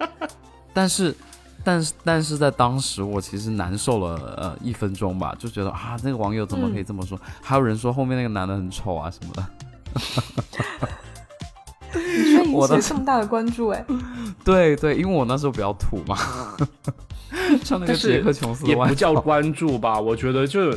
[0.74, 1.16] 但是，
[1.64, 7.18] 但是，但是在当时，我其实难受了呃一分钟吧，就觉得啊，那个网友怎么可以这么说？
[7.40, 9.46] 还有人说后面那个男的很丑啊什么的。
[11.94, 13.84] 你居然引起这么大的关注哎！
[14.44, 16.16] 对对，因为我那时候比较土嘛，
[17.64, 20.00] 穿那个杰克琼斯也不叫关注吧？
[20.00, 20.74] 我觉得就。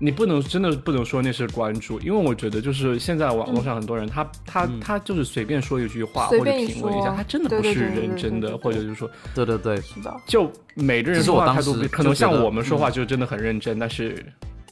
[0.00, 14.26] 你不能真的不能说那是关注，因为我觉得就是现在网络上很多人，他他他就是随便说一句话或者评论一下，他真的不是认真的，或者就是说，对对对，是的，就每个人说话态度可能像我们说话就真的很认真，但是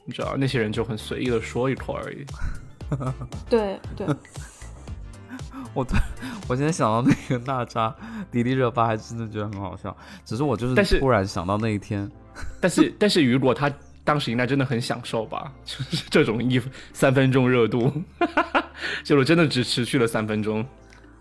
[0.05, 2.26] 你知道那些人就很随意的说一口而已。
[3.48, 4.07] 对 对，
[5.74, 5.87] 我
[6.48, 7.94] 我现在想到那个娜扎
[8.30, 9.96] 迪丽热巴，还真的觉得很好笑。
[10.24, 12.11] 只是我就是，但是突然想到那一天，
[12.61, 13.70] 但是但是如果他。
[14.04, 16.61] 当时应该真的很享受吧， 就是这种一
[16.92, 17.88] 三分钟热度，
[19.04, 20.66] 结果真的只持续了三分钟。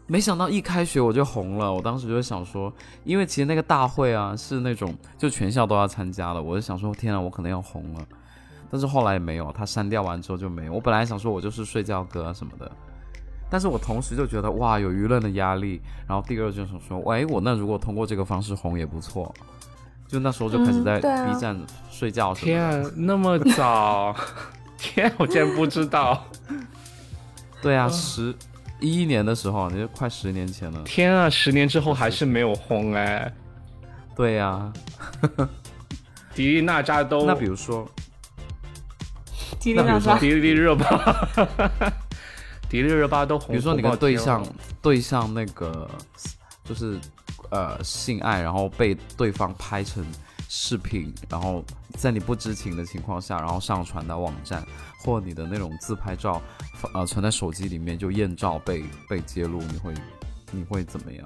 [0.08, 8.04] 没想到一开学我就红了，我当时就想说，因为其实那个大会啊是那种就全校都要参加的，我就想说天啊，我可能要红了。
[8.72, 10.74] 但是后来也没有，他删掉完之后就没有。
[10.74, 12.72] 我本来想说我就是睡觉歌什么的，
[13.52, 19.32] 但是我同时就觉得哇有舆论的压力，然后第二就是说，喂我那如果通过这个方式红也不错。
[20.08, 21.58] 就那时候就开始在 B 站
[21.90, 22.34] 睡觉。
[22.34, 24.14] 天，啊那么早！
[24.78, 26.22] 天，我竟然不知道。
[27.64, 28.36] 对啊，十
[28.82, 30.82] 一一年的时候，你就快十年前了。
[30.84, 33.34] 天啊，十年之后还是没有红哎。
[34.14, 34.74] 对呀。
[36.36, 37.26] 迪丽娜扎都……
[37.26, 37.88] 那比如说，
[39.62, 40.86] 迪丽娜扎、迪丽热巴、
[42.72, 43.50] 迪丽热巴都红。
[43.50, 44.44] 比如说你跟对象
[44.82, 45.88] 对象那个
[46.64, 46.98] 就是。
[47.50, 50.06] 呃，性爱，然后被对方拍成
[50.48, 51.62] 视频，然后
[51.98, 54.66] 在你不知情的情况下，然后上传到网站，
[55.04, 56.42] 或你的那种自拍照，
[56.94, 59.94] 呃，存在手机里面就艳照被被揭露，你会
[60.52, 61.26] 你会怎么样？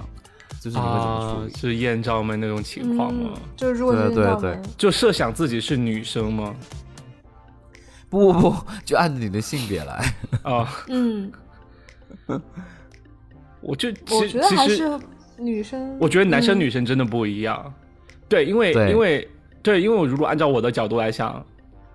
[0.60, 1.54] 就是你会怎么处理？
[1.54, 3.34] 是艳照们那种情况吗？
[3.56, 6.56] 就是如果对对对，就设想自己是女生吗？
[8.20, 10.14] 不不不，就按你的性别来。
[10.44, 10.70] 啊。
[10.88, 11.32] 嗯，
[13.62, 14.90] 我就我觉得还是。
[15.38, 17.74] 女生，我觉得男生女生真的不一样，
[18.30, 19.28] 对，因为因为
[19.62, 21.46] 对，因为我如果按照我的角度来想，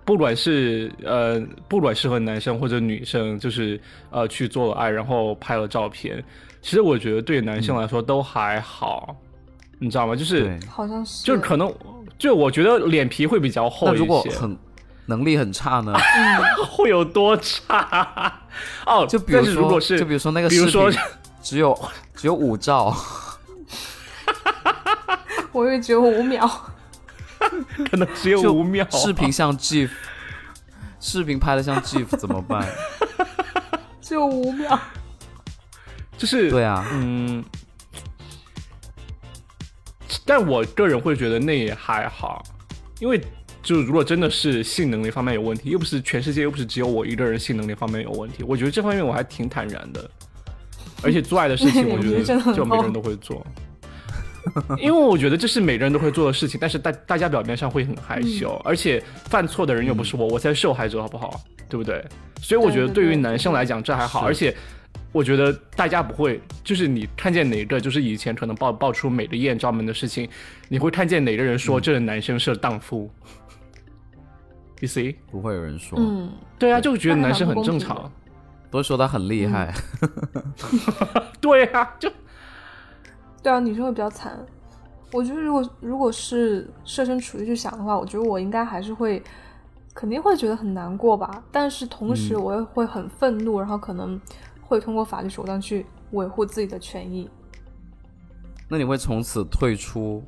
[0.05, 3.81] 不管是呃，不管是和男生或者女生，就是
[4.11, 6.23] 呃去做了爱，然后拍了照片，
[6.61, 9.15] 其实我觉得对男生来说都还好，
[9.79, 10.15] 你知道吗？
[10.15, 11.73] 就是好像是，就是可能
[12.19, 14.55] 就我觉得脸皮会比较厚一些，如果很
[15.11, 15.93] 能力很差呢，
[16.71, 18.41] 会有多差？
[18.85, 20.89] 哦，就比如说，如果是就比如说那个，比如说
[21.43, 21.77] 只有
[22.15, 22.95] 只有五兆。
[25.51, 26.49] 我以为只有五秒，
[27.89, 28.87] 可能只有五秒。
[28.89, 29.89] 视频像 GIF，
[31.01, 32.65] 视频拍的像 GIF 怎么办？
[34.01, 34.79] 只有五秒，
[36.17, 37.43] 就是对啊，嗯。
[40.25, 42.43] 但我个人会觉得那也还好，
[42.99, 43.19] 因为
[43.63, 50.09] 就如果真的是性能力方面有问题，又不是全世界又不是只有我一个人性能力方面有问题，我觉得这方面我还挺坦然的。
[51.03, 53.45] 而且做爱的事情，我觉得就每个人都会做。
[54.79, 61.41] 因为我觉得这是每个人都会做的事情，但是大大家表面上会很害羞，而且犯错的人又不是我，我才是受害者，好不好？
[61.69, 62.03] 对不对？
[62.41, 64.55] 所以我觉得对于男生来讲这还好，而且
[65.11, 70.27] 我觉得大家不会，就是你看见哪个就是以前可能爆爆出美的艳照门的事情，
[70.69, 73.09] 你会看见哪个人说这个男生是荡妇
[74.81, 75.15] ？You see？
[75.31, 76.29] 不会有人说，嗯，
[76.59, 78.11] 对啊，就觉得男生很正常，
[78.69, 79.73] 都说他很厉害，
[81.39, 82.11] 对啊，就。
[83.43, 84.37] 对啊，女生会比较惨。
[85.11, 89.21] 我觉得，如果如果是设身处地去想的话，我觉得我应该还是会，
[89.95, 91.43] 肯定会觉得很难过吧。
[91.51, 94.19] 但是同时，我也会很愤怒，然后可能
[94.61, 97.27] 会通过法律手段去维护自己的权益。
[98.69, 100.23] 那你会从此退出，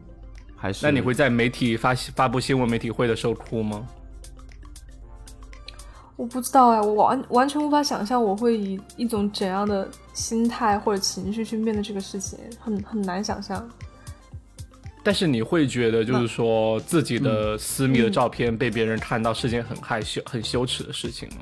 [0.55, 0.85] 还是？
[0.85, 3.87] 那你会在媒体发发布新闻媒体会的时候哭吗？
[6.23, 13.69] 我不知道哎，我完完全无法想象我会以一种怎样的心态或者情绪去面对这个事情，很很难想象。
[15.03, 21.35] 但是你会觉得，就是说自己的私密的照片被别人看到是件很害羞、很羞耻的事情吗？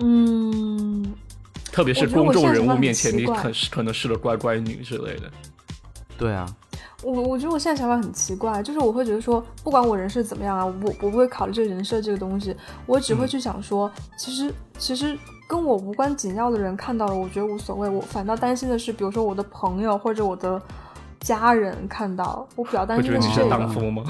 [0.00, 1.14] 嗯，
[1.72, 5.32] 特别是公众人物面前，你可是可能是个乖乖女之类的。
[6.18, 6.46] 对啊，
[7.02, 17.88] 我我觉得我现在想法很奇怪，就是我会觉得说，不管我人设怎么样啊，我我不会考虑这个人设这个东西，我只会去想说，其实其实跟我无关紧要的人看到了，我觉得无所谓。
[17.88, 20.60] 我反倒担心的是，比如说我的朋友或者我的。
[21.20, 23.58] 家人看到我比较担心的是这个
[23.90, 24.02] 吗？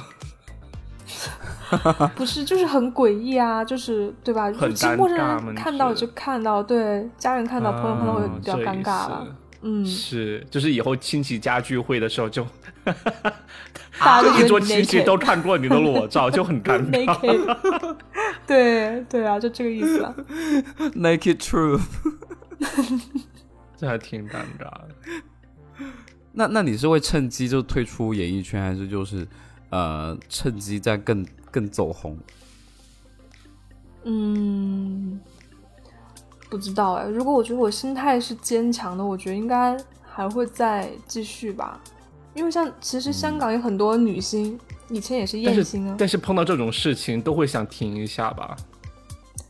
[2.14, 4.44] 不是，就是很诡异啊，就是对吧？
[4.52, 9.26] 很陌生人看到就看到，对家人看到，朋友看到会比较尴尬了。
[9.62, 12.46] 嗯，是，就是以后亲戚家聚会的时候，就
[14.00, 17.96] 大 一桌亲戚都看过你的裸照，就很尴尬。
[18.46, 20.02] 对对啊，就这个意思。
[20.96, 21.82] Naked truth，
[23.76, 24.88] 这还挺尴尬的。
[26.32, 29.26] 那那你是会趁机就退出演艺圈，还是就是，
[29.68, 32.18] 呃，趁机再更更走红？
[34.04, 35.20] 嗯，
[36.50, 37.06] 不知道哎。
[37.06, 41.80] 如果我觉得我心态是坚强的，我觉得应该还会再继续吧。
[42.34, 45.94] 因为像其实香港有很多女星，以前也是艳星啊。
[45.98, 48.56] 但是碰到这种事情都会想停一下吧？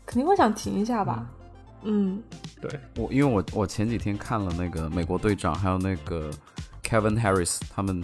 [0.07, 1.27] 肯定会想停一下吧。
[1.83, 2.23] 嗯，
[2.61, 6.31] 对我，因为我我前几天看了那个美国队长，还有那个。
[6.83, 8.03] Kevin Harris 他们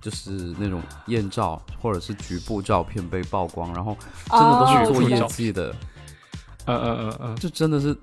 [0.00, 3.96] 就是那种艳照或者是局部照片被曝光，然后
[4.30, 5.74] 真的都是做业绩的，
[6.66, 7.96] 嗯嗯嗯嗯，就真的是，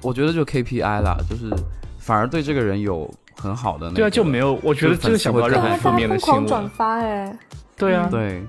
[0.00, 1.50] 我觉得就 KPI 啦，就是
[1.98, 6.46] 反而对这个人有很好的那个对啊，就没有，我觉得真的想不到任何负面的新闻。
[6.46, 7.36] 转发哎，
[7.76, 8.42] 对啊，对，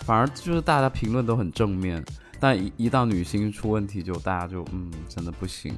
[0.00, 2.04] 反而就是大家评论都很正面，
[2.40, 5.74] 但一一到女星出问题，就大家就嗯，真的不行，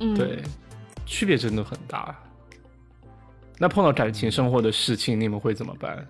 [0.00, 0.42] 嗯，对，
[1.06, 2.14] 区别真的很大。
[3.58, 6.04] 那碰到感情生活的事情，你们会怎么办？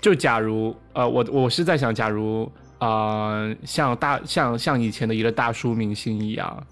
[0.00, 6.66] 就假如呃，我我是在想，假如啊，像大像像以前的一个大叔明星一样，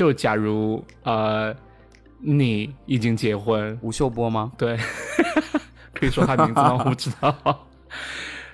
[0.00, 1.54] 就假如呃，
[2.20, 4.50] 你已经结婚，吴秀波吗？
[4.56, 4.74] 对，
[5.92, 6.72] 可以说他名字吗？
[6.78, 7.36] 我不知道。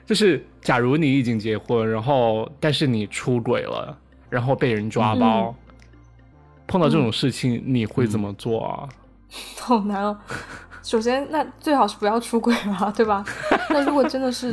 [0.04, 3.96] 就是假如你已经结婚，然后但是你出轨了，
[4.28, 5.54] 然后被人抓包，
[6.66, 8.88] 碰到这种事情，你会怎么做啊？
[9.60, 10.18] 好难哦。
[10.82, 13.24] 首先，那最好是不要出轨嘛，对吧？
[13.70, 14.52] 那如果真的是，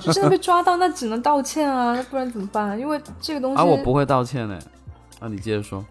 [0.00, 2.80] 就真的被抓到，那只能道歉啊，那不然怎么办？
[2.80, 4.58] 因为这个东西啊，我不会道歉的。
[5.22, 5.84] 啊，你接着说。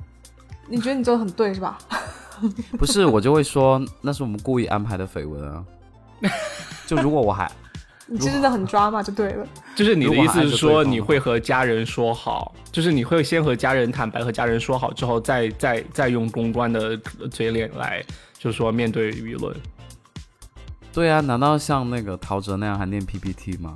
[0.68, 1.78] 你觉得你做的很对是吧？
[2.78, 5.64] 不是，我就会说那是我们故意安排的绯闻啊。
[6.86, 7.52] 就如果我还，
[8.08, 9.48] 你真的很抓嘛，就对了。
[9.76, 16.98] 就是你的意思是说，你会和家人说好，就是你会先和家人坦白，和家人说好之后，再再再用公关的
[17.32, 18.04] 嘴脸来。
[18.38, 19.56] 就是说面对舆论，
[20.92, 23.76] 对啊，难道像那个陶喆那样还念 PPT 吗？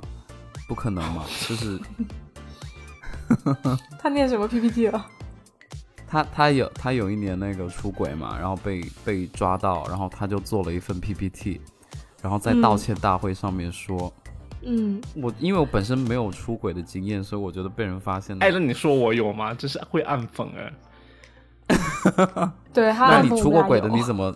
[0.66, 1.78] 不可能嘛，就是，
[4.00, 5.06] 他念什么 PPT 了？
[6.08, 11.60] 他他有他有一年那个出轨嘛，然后被被抓到，然后他就做了一份 PPT，
[12.22, 14.12] 然后在道歉大会上面说，
[14.62, 19.52] 嗯，我因为我本身没有出轨的经验，所以我觉得被人发现，哎，那你说我有吗？
[19.52, 20.72] 这是会暗讽哎。
[22.72, 24.32] 对，那你出过轨的，你怎么？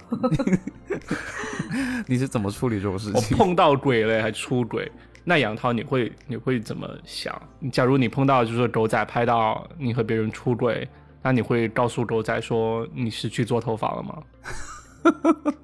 [2.08, 3.38] 你是怎么处理这种事情？
[3.38, 4.90] 我碰到鬼了还出轨，
[5.22, 7.40] 那杨涛你会你会怎么想？
[7.70, 10.88] 假如你碰到就是狗仔拍到你和别人出轨，
[11.22, 14.22] 那你会告诉狗仔说你是去做头发了吗？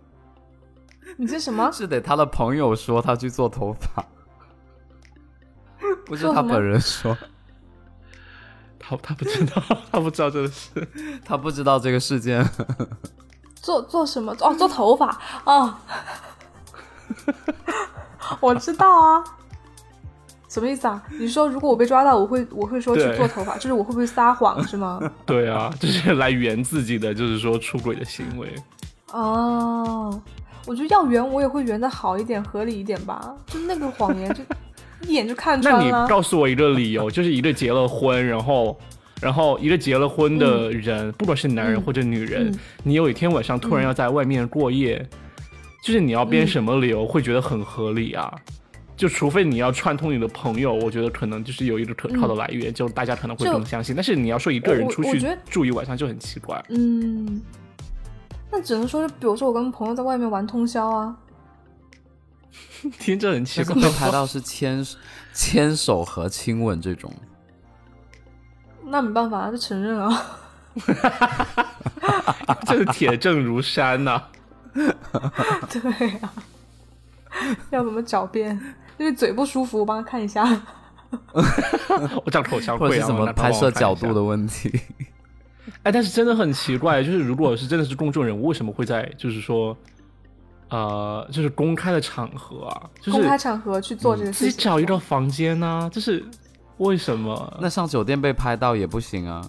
[1.16, 1.70] 你这什么？
[1.72, 4.04] 是得他的朋友说他去做头发，
[6.04, 7.16] 不是他本人说。
[8.78, 10.88] 他他不知道，他不知道这个事，
[11.24, 12.46] 他不知道这个事件。
[13.54, 14.32] 做做什么？
[14.40, 15.74] 哦，做头发哦。
[18.40, 19.24] 我知道啊。
[20.48, 21.02] 什么意思啊？
[21.18, 25.00] 你说如果我被抓到，我会我会说去做头发，就是我会不会撒谎 是吗？
[25.24, 28.48] 对啊，就是来圆自己的，就是说出轨的行为。
[29.12, 30.20] 哦，
[30.66, 33.34] 我觉得要圆，我也会圆的好一点，合理一点吧。
[33.46, 34.42] 就那个谎言就。
[35.06, 35.90] 一眼就看穿了。
[35.90, 38.76] 那你告诉我一个理由，就是一个结了婚，然后，
[39.20, 45.06] 然后一个结了婚的人，不管是男人或者女人，你有一天晚上突然要在外面过夜，
[45.84, 48.32] 就是你要编什么理由会觉得很合理啊？
[48.96, 53.94] 就除非你要串通你的朋友，我觉得可能就是有一个可靠的来源，就大家可能会更相信。
[53.94, 55.20] 但是你要说一个人出去
[55.50, 56.64] 住一晚上就很奇怪。
[56.70, 57.42] 嗯，
[58.50, 61.14] 那只能说是，比如说我跟朋友在外面玩通宵啊。
[62.98, 63.74] 听着很奇怪。
[63.74, 64.86] 被拍到是牵
[65.34, 67.12] 牵手和亲吻这种，
[68.84, 70.26] 那没办法，就承认啊。
[72.66, 74.22] 这是铁证如山呐。
[74.72, 76.32] 对呀，
[77.70, 78.58] 要怎么狡辩？
[78.98, 80.44] 因为嘴不舒服，我帮他看一下。
[82.24, 84.72] 我长口腔或者会是什么拍摄角度的问题。
[85.82, 89.76] 哎，但是真的很奇怪，就是如果是真的是公众人物，为什么会在就是说，
[90.68, 95.88] 呃，就是公开的场合啊，就是公开场合去做这个事情，自己找一个房间呢？
[95.92, 96.24] 就是
[96.78, 97.58] 为什么？
[97.60, 99.40] 那上酒店被拍到也不行啊。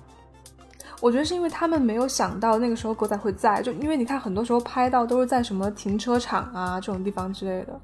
[1.00, 7.80] 我觉得是因为他们没有想到那个时候狗仔会在，就因为你看很多时候拍到都是在什么停车场啊这种地方之类的，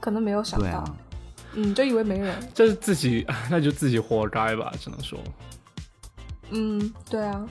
[0.00, 0.84] 可能没有想到，
[1.54, 2.34] 嗯，就以为没人。
[2.54, 5.18] 这是自己， 那就自己活该吧，只能说。
[6.50, 7.46] 嗯，对啊。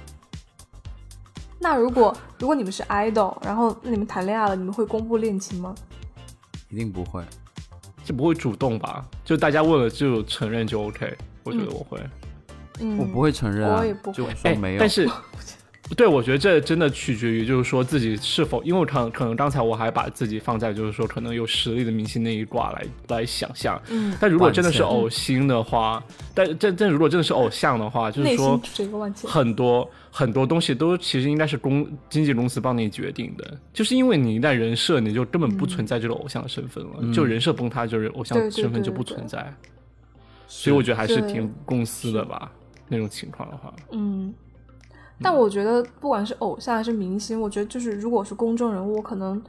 [1.60, 5.74] 那如果如果你们是 idol，然后那你们谈恋爱了，你们会公布恋情吗？
[6.70, 7.24] 一定不会，
[8.04, 9.06] 就不会主动吧？
[9.26, 12.00] 就大家问了就承认就 OK，我觉得我会。
[12.80, 14.80] 嗯，我不会承认，我也不会说没有。
[14.80, 15.10] 但是，
[15.96, 23.82] 对，我觉得这真的取决于，就是说自己是否，因为可可能刚才我还把自己放在就是说可能有实力的明星那一挂来来想象。
[23.90, 24.16] 嗯。
[24.20, 28.62] 但如果真的是偶星的话，但但但如果真的是偶像的话，就是说
[29.24, 39.54] 很多很多东西都其实应该是公经纪公司帮你决定的，就是因为你一旦人设，你就根本不存在这个偶像的身份了，就人设崩塌，就是偶像身份就不存在。
[40.48, 42.52] 所以我觉得还是挺公司的吧。
[42.90, 44.34] 那种情况的话，嗯，
[45.22, 49.41] 但我觉得不管是偶像还是明星，我觉得就是如果是公众人物，我可能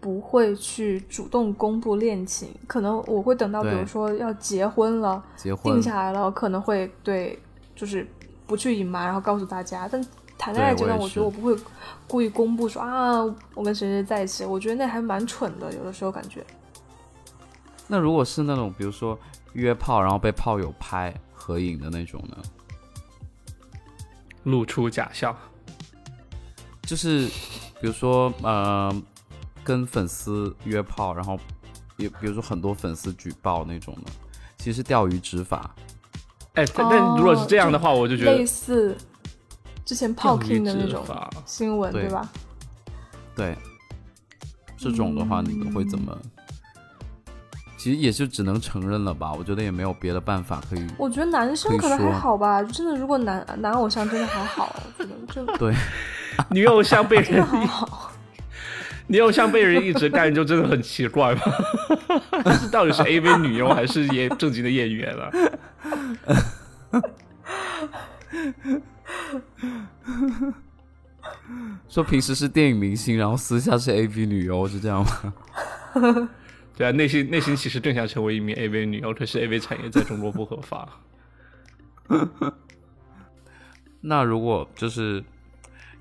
[0.00, 7.38] 不会去主动公布恋情，可能我会等到比如说要结婚了，结婚定下来了，可能会对，
[7.76, 8.06] 就是
[8.46, 9.88] 不去隐瞒，然后告诉大家。
[9.90, 10.02] 但
[10.38, 11.54] 谈恋爱阶段，我觉得我不会
[12.08, 13.22] 故意公布说啊，
[13.54, 16.44] 我跟谁谁在一起，我觉得那还蛮蠢的，有的时候感觉。
[17.86, 19.18] 那如果是那种比如说
[19.52, 22.36] 约炮，然后被炮友拍合影的那种呢？
[24.44, 25.36] 露出假笑，
[26.82, 27.26] 就是
[27.80, 28.92] 比如说呃，
[29.62, 31.38] 跟粉丝约炮，然后
[31.96, 34.10] 也比如说很多粉丝举报那种的，
[34.58, 35.74] 其实钓鱼执法。
[36.54, 38.96] 哎，但但如果是这样的话，我就觉得类似
[39.84, 41.06] 之前炮 king 的那种
[41.46, 42.28] 新闻，对吧？
[43.34, 43.56] 对，
[44.76, 46.16] 这种的话你们会怎么？
[47.82, 50.86] 其实也就只能承认了吧，我觉得也没有别的办法可以。
[50.96, 55.74] 我觉得男生可能还好吧，真的，如果男男偶像真的还好，我觉得就对，
[56.50, 58.12] 女偶像被人还好，
[59.08, 61.42] 女偶像被人一直干，就真的很奇怪吧？
[62.70, 65.28] 到底是 AV 女优还是演正经的演员啊？
[71.88, 75.34] 说平时是电影明星，然后私下是 AV 女优，是这样吗？
[76.76, 80.88] 对啊，内心内心其实更想成为一名 AV 女优，可是 AV 产业在中国不合法。
[84.00, 85.22] 那如果就是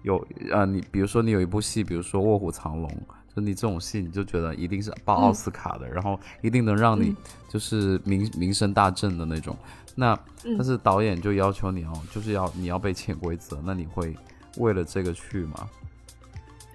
[0.03, 2.89] 有呃，你比如说你有一部戏，比如说《卧虎藏龙》，
[3.35, 7.15] 就你这种戏，你就觉得一定是报奥斯卡的，然后一定能让你
[7.47, 9.55] 就是名名声大振的那种。
[9.93, 10.17] 那
[10.57, 14.15] 但是导演就要求你哦，就是要你要被潜规则，那你会
[14.57, 15.69] 为了这个去吗？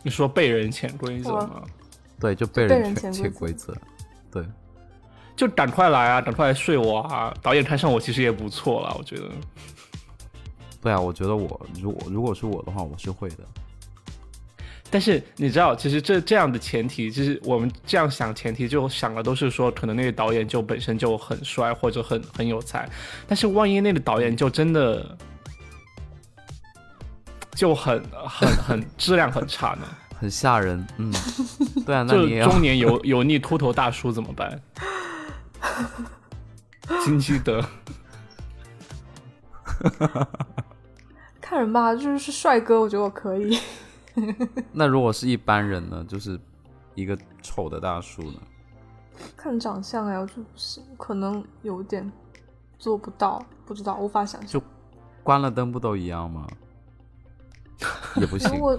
[0.02, 1.62] 你说被人潜规则吗？
[2.18, 3.74] 对，就被人潜规则，
[4.30, 4.44] 对，
[5.36, 7.34] 就赶快来啊，赶快来睡我啊！
[7.42, 9.24] 导演看上我其实也不错了，我觉得。
[10.80, 13.38] 对啊，我觉得我如果如果是我的话，我是会的。
[14.88, 22.88] 但是你知道，其实这这样的前提，就是我们这样想前提，就想的都是说，可能那个导演就本身就很帅或者很很有才。
[23.26, 25.18] 但是万一那个导演就真的
[27.54, 29.86] 就很很很质量很差呢？
[30.18, 31.12] 很吓人，嗯，
[31.86, 34.60] 对啊，那你中年油油腻秃头大叔怎么办？
[37.04, 37.64] 金基德，
[41.40, 43.58] 看人吧，就是是帅哥，我觉得我可以。
[44.72, 46.04] 那如果是一般人呢？
[46.08, 46.38] 就是
[46.94, 48.40] 一个丑的大叔呢？
[49.36, 52.10] 看长相呀，就是可能有点
[52.78, 54.48] 做不到，不知道，无法想象。
[54.50, 54.62] 就
[55.22, 56.46] 关了灯不都一样吗？
[58.16, 58.58] 也不行。
[58.60, 58.78] 我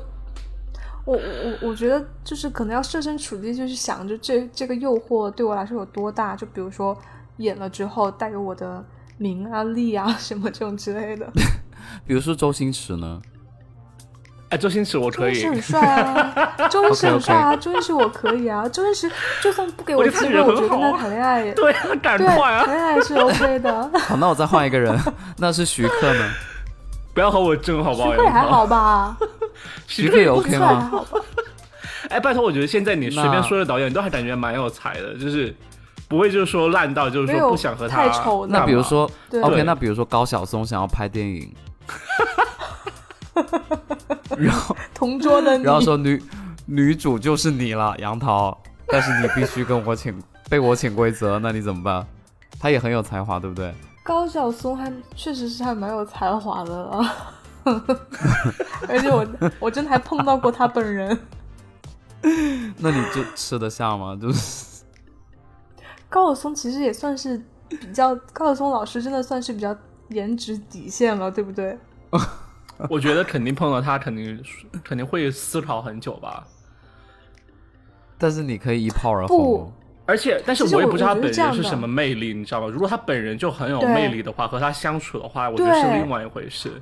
[1.07, 6.35] 我我我觉得就是可能要设身处地，就是想着这这个诱惑对我来说有多大。
[6.35, 6.95] 就比如说
[7.37, 8.83] 演了之后带给我的
[9.17, 11.25] 名啊利啊 什么这种之类的。
[12.05, 13.21] 比如说周星驰呢？
[14.49, 15.33] 哎，周星驰我可以。
[15.33, 16.67] 周星驰很帅啊！
[16.69, 17.55] 周星驰很帅啊！
[17.55, 18.67] 周星驰我可以啊！
[18.67, 22.65] 周星驰就算不给我机会，我觉得跟他谈恋爱，对啊，赶快啊！
[22.65, 23.89] 谈恋爱是 OK 的。
[23.99, 24.93] 好，那我再换一个人，
[25.37, 26.29] 那是徐克呢？
[27.13, 28.11] 不要和我争，好不好？
[28.11, 29.17] 徐克还好吧？
[29.87, 31.05] 徐克也 OK 吗？
[32.09, 35.53] 哎，拜托，我觉得现在你随便说的导演你都还感觉蛮有才的，就是
[36.07, 38.07] 不会就是说烂到就是说不想和他。
[38.07, 38.47] 太丑。
[38.47, 39.09] 那比如说
[39.41, 41.53] ，OK，那比如说高晓松想要拍电影，
[44.37, 46.21] 然后同桌的，然后说女
[46.65, 50.17] 女主就是你了，杨桃，但是你必须跟我请
[50.49, 52.07] 被我潜规则，那你怎么办？
[52.59, 53.73] 他也很有才华，对不对？
[54.03, 57.13] 高晓松还确实是还蛮有才华的了，
[58.87, 59.25] 而且我
[59.59, 61.17] 我真的还碰到过他本人。
[62.79, 64.17] 那你就吃得下吗？
[64.19, 64.83] 就是
[66.09, 69.75] 高晓松其实也算是比较，高晓松老师真的算是比较
[70.09, 71.77] 颜值底线了，对不对？
[72.89, 74.43] 我觉得肯定碰到他，肯定
[74.83, 76.45] 肯定会思考很久吧。
[78.17, 79.71] 但是你可以一炮而红。
[80.05, 82.67] 而且，但是我也不知道他本人是什么魅力，你知道吗？
[82.67, 86.81] 如果他本人就很有魅力的话，和他相处的话，我觉得是另外一回事。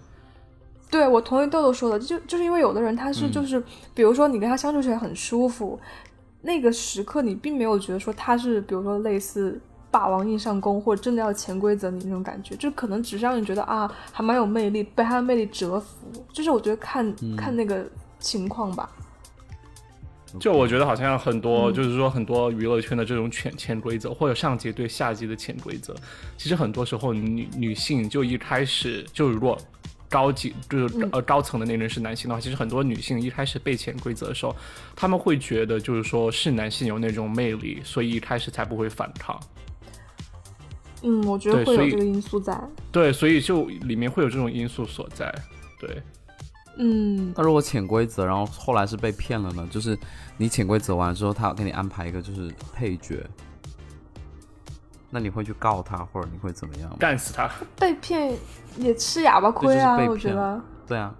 [0.96, 3.62] 对，我同意豆豆说的，就就是因为有的人他是就是，
[3.94, 5.78] 比如说你跟他相处起来很舒服，
[6.42, 9.60] 那个时刻你并没有觉得说他是，比如说类似
[9.92, 16.08] 霸王硬上弓，或者真的要潜规则你那种感觉，就可能只是让你觉得啊，还蛮有魅力，被他的魅力折服。
[16.32, 17.86] 就是我觉得看看那个
[18.18, 18.90] 情况吧。
[20.40, 25.94] 就我觉得好像很多，就是说很多娱乐圈的这种潜潜规则，或者上级对下级的潜规则，
[26.38, 29.58] 其实很多时候女女性就一开始就如果
[30.16, 34.56] 高级就是呃高层的那人是男性的话，其实很多女性一开始被潜规则的时候，
[34.96, 39.38] 他们会觉得就是说是男性有那种魅力，所以一开始才不会反抗。
[41.02, 42.58] 嗯，我觉得会有这个因素在。
[42.94, 45.30] 对，所以就里面会有这种因素所在。
[45.82, 46.02] 对。
[46.78, 49.68] 嗯，那如果潜规则，然后后来是被骗了呢？
[49.70, 49.98] 就是
[50.38, 53.22] 你潜规则完之后，他给你安排一个就是配角，
[55.16, 56.94] 那你会去告他，或者你会怎么样？
[57.00, 57.50] 干死他！
[57.80, 58.38] 被骗
[58.76, 59.96] 也吃哑巴亏啊！
[60.10, 60.62] 我觉得。
[60.86, 61.16] 对啊。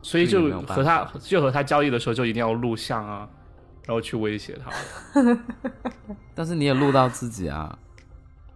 [0.00, 3.28] 所以就和他就和他交易的时候就一定要录像啊，
[3.84, 4.70] 然后去威胁他。
[6.36, 7.76] 但是你也录到自己啊，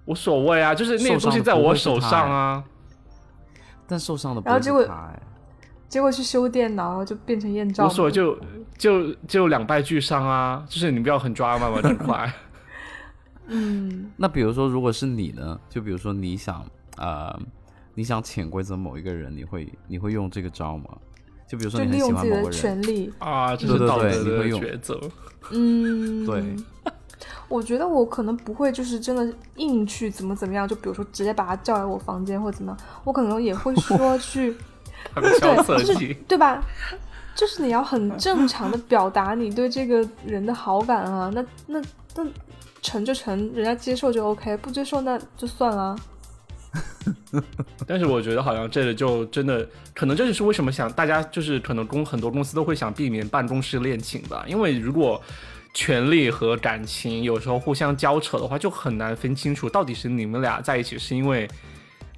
[0.05, 2.63] 无所谓啊，就是那个东西在我手上啊。
[3.89, 5.21] 但受伤的不是他哎。
[5.89, 7.87] 结果去修电脑，就变成艳照。
[7.87, 8.39] 无所谓，就
[8.77, 10.63] 就就两败俱伤啊！
[10.69, 12.33] 就是你不要很抓嘛，嘛，很快。
[13.49, 14.11] 嗯。
[14.17, 15.59] 那比如说，如果是你呢？
[15.69, 16.65] 就比如说，你想
[16.97, 17.39] 呃，
[17.95, 20.97] 你想潜规则某一个人，你会你会用这个招吗？
[21.49, 22.53] 就比如说，你很喜欢某个人。
[22.53, 25.01] 权利啊，这是道德的抉择。
[25.51, 26.25] 嗯。
[26.27, 26.57] 对。
[27.49, 30.69] 我觉得我可能不会，就是真的硬去怎么怎么样。
[30.69, 34.55] 就比如说，直接把他叫来我房间或者怎么样，我可能也会说去。
[35.15, 36.63] 对，就是对吧？
[37.35, 41.81] 就是你要很正常的表达你对这个人的好感啊，那那
[42.23, 42.31] 那
[42.83, 45.97] 成就成，人家接受就 OK，不接受那就算了。
[47.87, 55.21] 但是我觉得好像这个就真的，可能这就是为什么想大家就是可能公很多公司都会想避免办公室恋情吧，因为如果
[55.73, 61.49] 权力和感情有时候互相交扯的话，就很难分清楚到底是你们俩在一起是因为。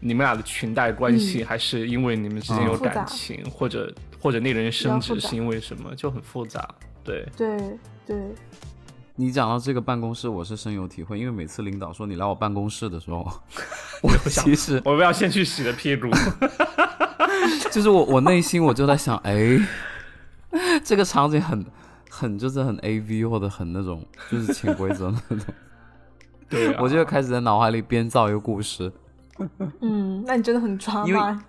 [0.03, 6.67] 你们俩的裙带关系，还是因为你们之间有感情，或者或者那个人升职是因为什么，就很复杂。
[7.05, 8.17] 对对对。
[9.21, 13.18] 你讲到这个办公室，我是深有体会，因为每次领导说你来我办公室的时候，
[14.03, 16.09] 我其实我不要先去洗个屁股，
[17.71, 19.61] 就是我我内心我就在想，哎，
[20.83, 21.62] 这个场景很
[22.09, 25.47] 很就是很 A V 或者很那种就是潜规则那种，
[26.49, 28.91] 对，我就开始在脑海里编造一个故事。
[29.83, 31.45] 嗯，那你真的很抓吗？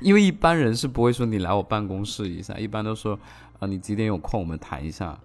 [0.00, 3.18] 因为一般人是不会说你来我办公室一下，一般都说
[3.58, 5.18] 啊你几点有空我们谈一下，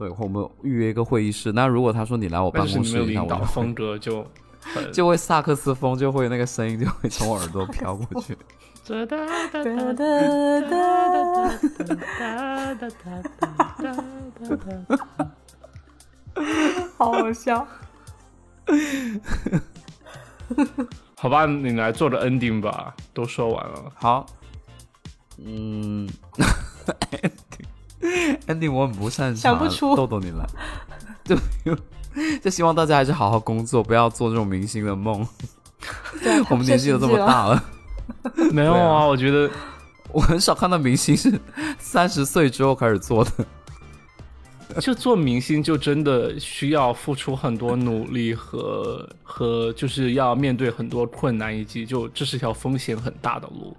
[0.00, 1.52] 对，或我们预约一个会议室。
[1.52, 4.26] 那如果他说你来我办公室一下，我风格就
[4.90, 8.34] 就会萨克斯风，就会那个声音就会从我耳朵飘过去。
[16.96, 17.68] 好好笑。
[21.14, 23.92] 好吧，你来做个 ending 吧，都说完了。
[23.94, 24.24] 好，
[25.36, 26.08] 嗯
[28.46, 29.94] ending 我很不擅长，想不出。
[29.96, 30.46] 豆豆你来，
[31.24, 31.36] 就
[32.42, 35.26] 就希望大家还是好好工作，不要做这种明星的梦。
[36.50, 37.64] 我们年纪都这么大了，
[38.52, 39.06] 没有啊？
[39.06, 39.50] 我觉得
[40.12, 41.32] 我很少看到明星是
[41.78, 43.30] 三十岁之后开始做的。
[44.80, 53.76] 就做明星，就真的需要付出很多努力和和，就是要面对很多困难，以及就这是条风险很大的路。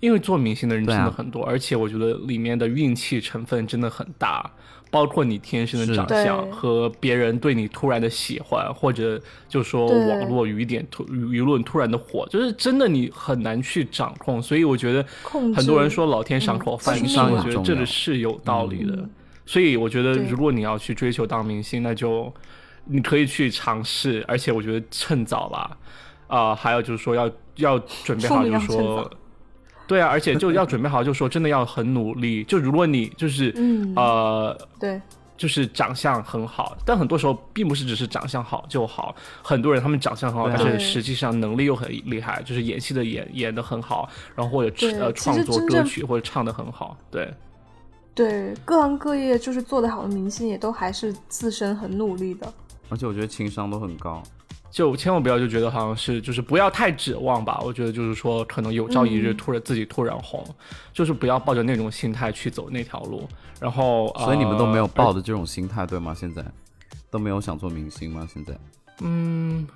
[0.00, 4.50] 因为做明星的人真的很多，而且我觉得里面的运气成分真的很大，
[4.90, 14.40] 包括你天生的长相和别人对你突然的喜欢，或者就说网络舆点突舆论突然的火，就是真的你很难去掌控。
[14.42, 15.04] 所以我觉得
[15.54, 19.08] 很多人说老天赏口饭吃，我觉得这个是有道理的。
[19.48, 22.32] 所以我觉得，如果你要去追求当明星，那就
[22.84, 25.76] 你可以去尝试，而且我觉得趁早吧。
[26.26, 29.08] 啊，还有就是说要要准备好，就是说，
[29.86, 32.44] 对啊，而且就要准备好，就说真的要很努力。
[32.44, 33.54] 就如果你就是
[33.94, 35.00] 呃，对。
[35.38, 39.14] 就是长相很好，但很多时候并不是只是长相好就好。
[39.42, 46.96] 很多人他们长相很好，但是实际上能力又很厉害，就是演戏的演演的很好，然后或者呃创作歌曲或者唱的很好。
[47.10, 47.30] 对，
[48.14, 52.50] 对，各行各业就是做得好的明星也都还是自身很努力的，
[52.88, 54.22] 而且我觉得情商都很高。
[54.76, 60.46] 就千万不要就觉得好像是就是不要太指望吧，我觉得就是说可能有朝一日突然自己突然红，
[60.92, 63.26] 就是不要抱着那种心态去走那条路。
[63.58, 66.14] 然后，所以你们都没有抱着这种心态对吗？
[66.14, 66.44] 现在
[67.10, 68.28] 都没有想做明星吗？
[68.30, 68.54] 现在？
[69.00, 69.66] 嗯，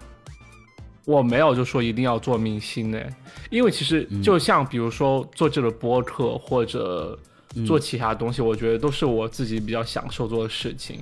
[1.07, 3.01] 我没有就说一定要做明星呢，
[3.49, 7.19] 因为其实就像比如说做这个播客或者
[7.67, 11.01] 做其他东西，我觉得都是我自己比较享受做的事情。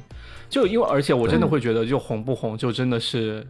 [0.49, 3.45] 就因为而且我真的会觉得，就红不红就真的是。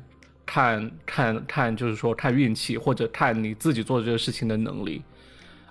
[0.51, 5.03] 看看看，就是说看运气，或者看你自己做这个事情的能力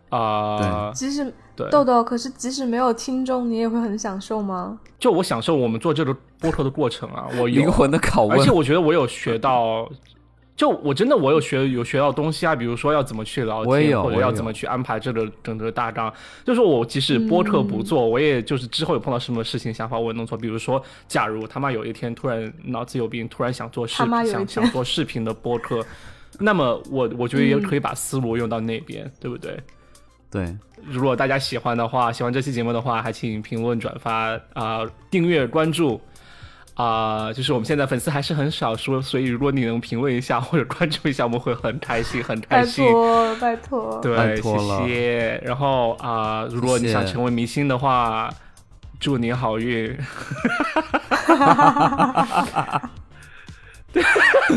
[0.10, 0.92] 啊。
[0.94, 1.34] 即使
[1.72, 4.78] 豆豆，可是即使没有听众，你也会很享受吗？
[5.00, 9.90] 就我享受我们做这个播客的过程啊，我灵魂的拷问，而且我觉得我有学到。
[10.58, 16.12] 就我真的我有学有学到东西啊，比如说要怎么去聊天，或者要怎么去安排这个整个大纲。
[16.44, 20.36] 就是我即使播客不做，我也就是之后有碰到什么事情想法，我也弄错。
[20.36, 25.86] 比如说，假如他妈有一天突然脑子有病，突然想做视想想做视频的播客，
[26.40, 29.60] 那么我我觉得也可以把思路用到那边，对不对？
[30.32, 30.58] 对。
[30.88, 34.82] 如果大家喜欢的话，喜欢这期节目的话，还请评论、转发啊，
[35.12, 36.02] 订阅、关注。
[36.78, 42.86] 啊，就是我们现在粉丝还是很少，说所以如果你能评论一下或者关注一下，我们会很开心，很开心。
[42.86, 45.42] 拜托，拜托，对，谢谢。
[45.44, 48.30] 然后啊，如果你想成为明星的话，
[49.00, 49.98] 祝你好运。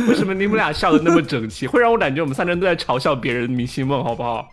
[0.09, 1.67] 为什么你们俩笑的那么整齐？
[1.67, 4.47] 会让我感觉我们三人都在嘲笑别人明星梦，好不好？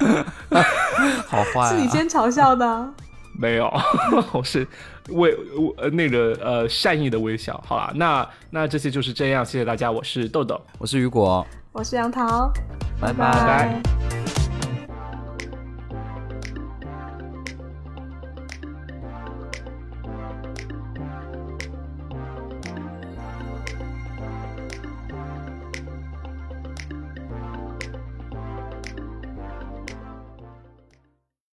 [1.28, 2.88] 好坏， 是你先嘲笑的。
[3.38, 3.70] 没有，
[4.32, 4.66] 我是
[5.10, 5.36] 微
[5.76, 7.62] 呃那个呃善意的微笑。
[7.66, 12.52] 好了，那那这些就是这样，谢谢大家，我是豆豆，我是雨果，我是杨桃，
[13.00, 14.45] 拜拜。